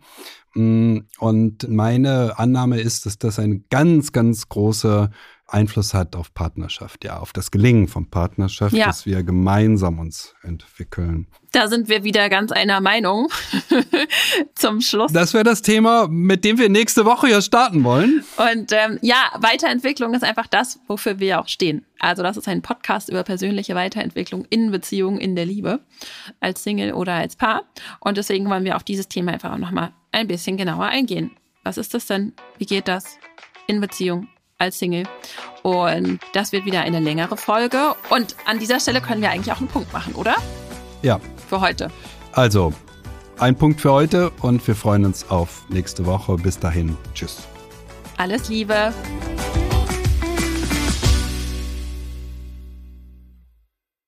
Mm, 0.56 1.00
und 1.20 1.70
meine 1.70 2.40
Annahme 2.40 2.80
ist, 2.80 3.06
dass 3.06 3.20
das 3.20 3.38
eine 3.38 3.60
ganz, 3.70 4.12
ganz 4.12 4.50
große 4.50 5.12
Einfluss 5.54 5.94
hat 5.94 6.16
auf 6.16 6.34
Partnerschaft, 6.34 7.04
ja, 7.04 7.18
auf 7.18 7.34
das 7.34 7.52
Gelingen 7.52 7.88
von 7.88 8.10
Partnerschaft, 8.10 8.74
ja. 8.74 8.88
dass 8.88 9.06
wir 9.06 9.24
gemeinsam 9.24 10.00
uns 10.00 10.36
entwickeln. 10.44 11.28
Da 11.52 11.68
sind 11.68 11.90
wir 11.90 12.04
wieder 12.04 12.30
ganz 12.30 12.52
einer 12.52 12.80
Meinung 12.80 13.28
zum 14.56 14.82
Schluss. 14.82 15.12
Das 15.12 15.34
wäre 15.34 15.44
das 15.44 15.62
Thema, 15.62 16.08
mit 16.08 16.46
dem 16.46 16.58
wir 16.58 16.70
nächste 16.70 17.06
Woche 17.06 17.30
ja 17.30 17.42
starten 17.42 17.84
wollen. 17.84 18.24
Und 18.38 18.72
ähm, 18.72 19.00
ja, 19.02 19.32
Weiterentwicklung 19.40 20.14
ist 20.14 20.24
einfach 20.24 20.48
das, 20.48 20.80
wofür 20.88 21.20
wir 21.20 21.40
auch 21.40 21.48
stehen. 21.48 21.86
Also 22.00 22.24
das 22.24 22.38
ist 22.38 22.48
ein 22.48 22.62
Podcast 22.62 23.10
über 23.10 23.24
persönliche 23.24 23.76
Weiterentwicklung 23.76 24.46
in 24.50 24.72
Beziehungen, 24.72 25.20
in 25.20 25.36
der 25.36 25.46
Liebe, 25.46 25.80
als 26.40 26.64
Single 26.64 26.94
oder 26.94 27.14
als 27.14 27.36
Paar. 27.36 27.64
Und 28.00 28.18
deswegen 28.18 28.50
wollen 28.50 28.64
wir 28.64 28.76
auf 28.76 28.84
dieses 28.84 29.08
Thema 29.08 29.34
einfach 29.34 29.52
auch 29.52 29.58
nochmal 29.58 29.92
ein 30.12 30.28
bisschen 30.28 30.58
genauer 30.58 30.86
eingehen. 30.86 31.32
Was 31.64 31.78
ist 31.78 31.94
das 31.94 32.06
denn? 32.06 32.34
Wie 32.58 32.66
geht 32.66 32.88
das 32.88 33.18
in 33.68 33.82
Beziehung 33.82 34.28
als 34.60 34.78
Single. 34.78 35.06
Und 35.64 36.20
das 36.34 36.52
wird 36.52 36.66
wieder 36.66 36.82
eine 36.82 37.00
längere 37.00 37.38
Folge. 37.38 37.96
Und 38.10 38.36
an 38.46 38.60
dieser 38.60 38.80
Stelle 38.80 39.02
können 39.02 39.22
wir 39.22 39.32
eigentlich 39.32 39.52
auch 39.52 39.60
einen 39.60 39.68
Punkt 39.68 39.92
machen, 39.92 40.14
oder? 40.14 40.36
Ja. 41.02 41.20
Für 41.50 41.62
heute. 41.62 41.90
Also, 42.34 42.74
ein 43.40 43.56
Punkt 43.56 43.82
für 43.82 43.92
heute 43.92 44.30
und 44.42 44.66
wir 44.68 44.76
freuen 44.76 45.06
uns 45.06 45.30
auf 45.30 45.64
nächste 45.70 46.06
Woche. 46.06 46.36
Bis 46.36 46.60
dahin. 46.60 46.96
Tschüss. 47.16 47.48
Alles 48.18 48.50
Liebe. 48.50 48.94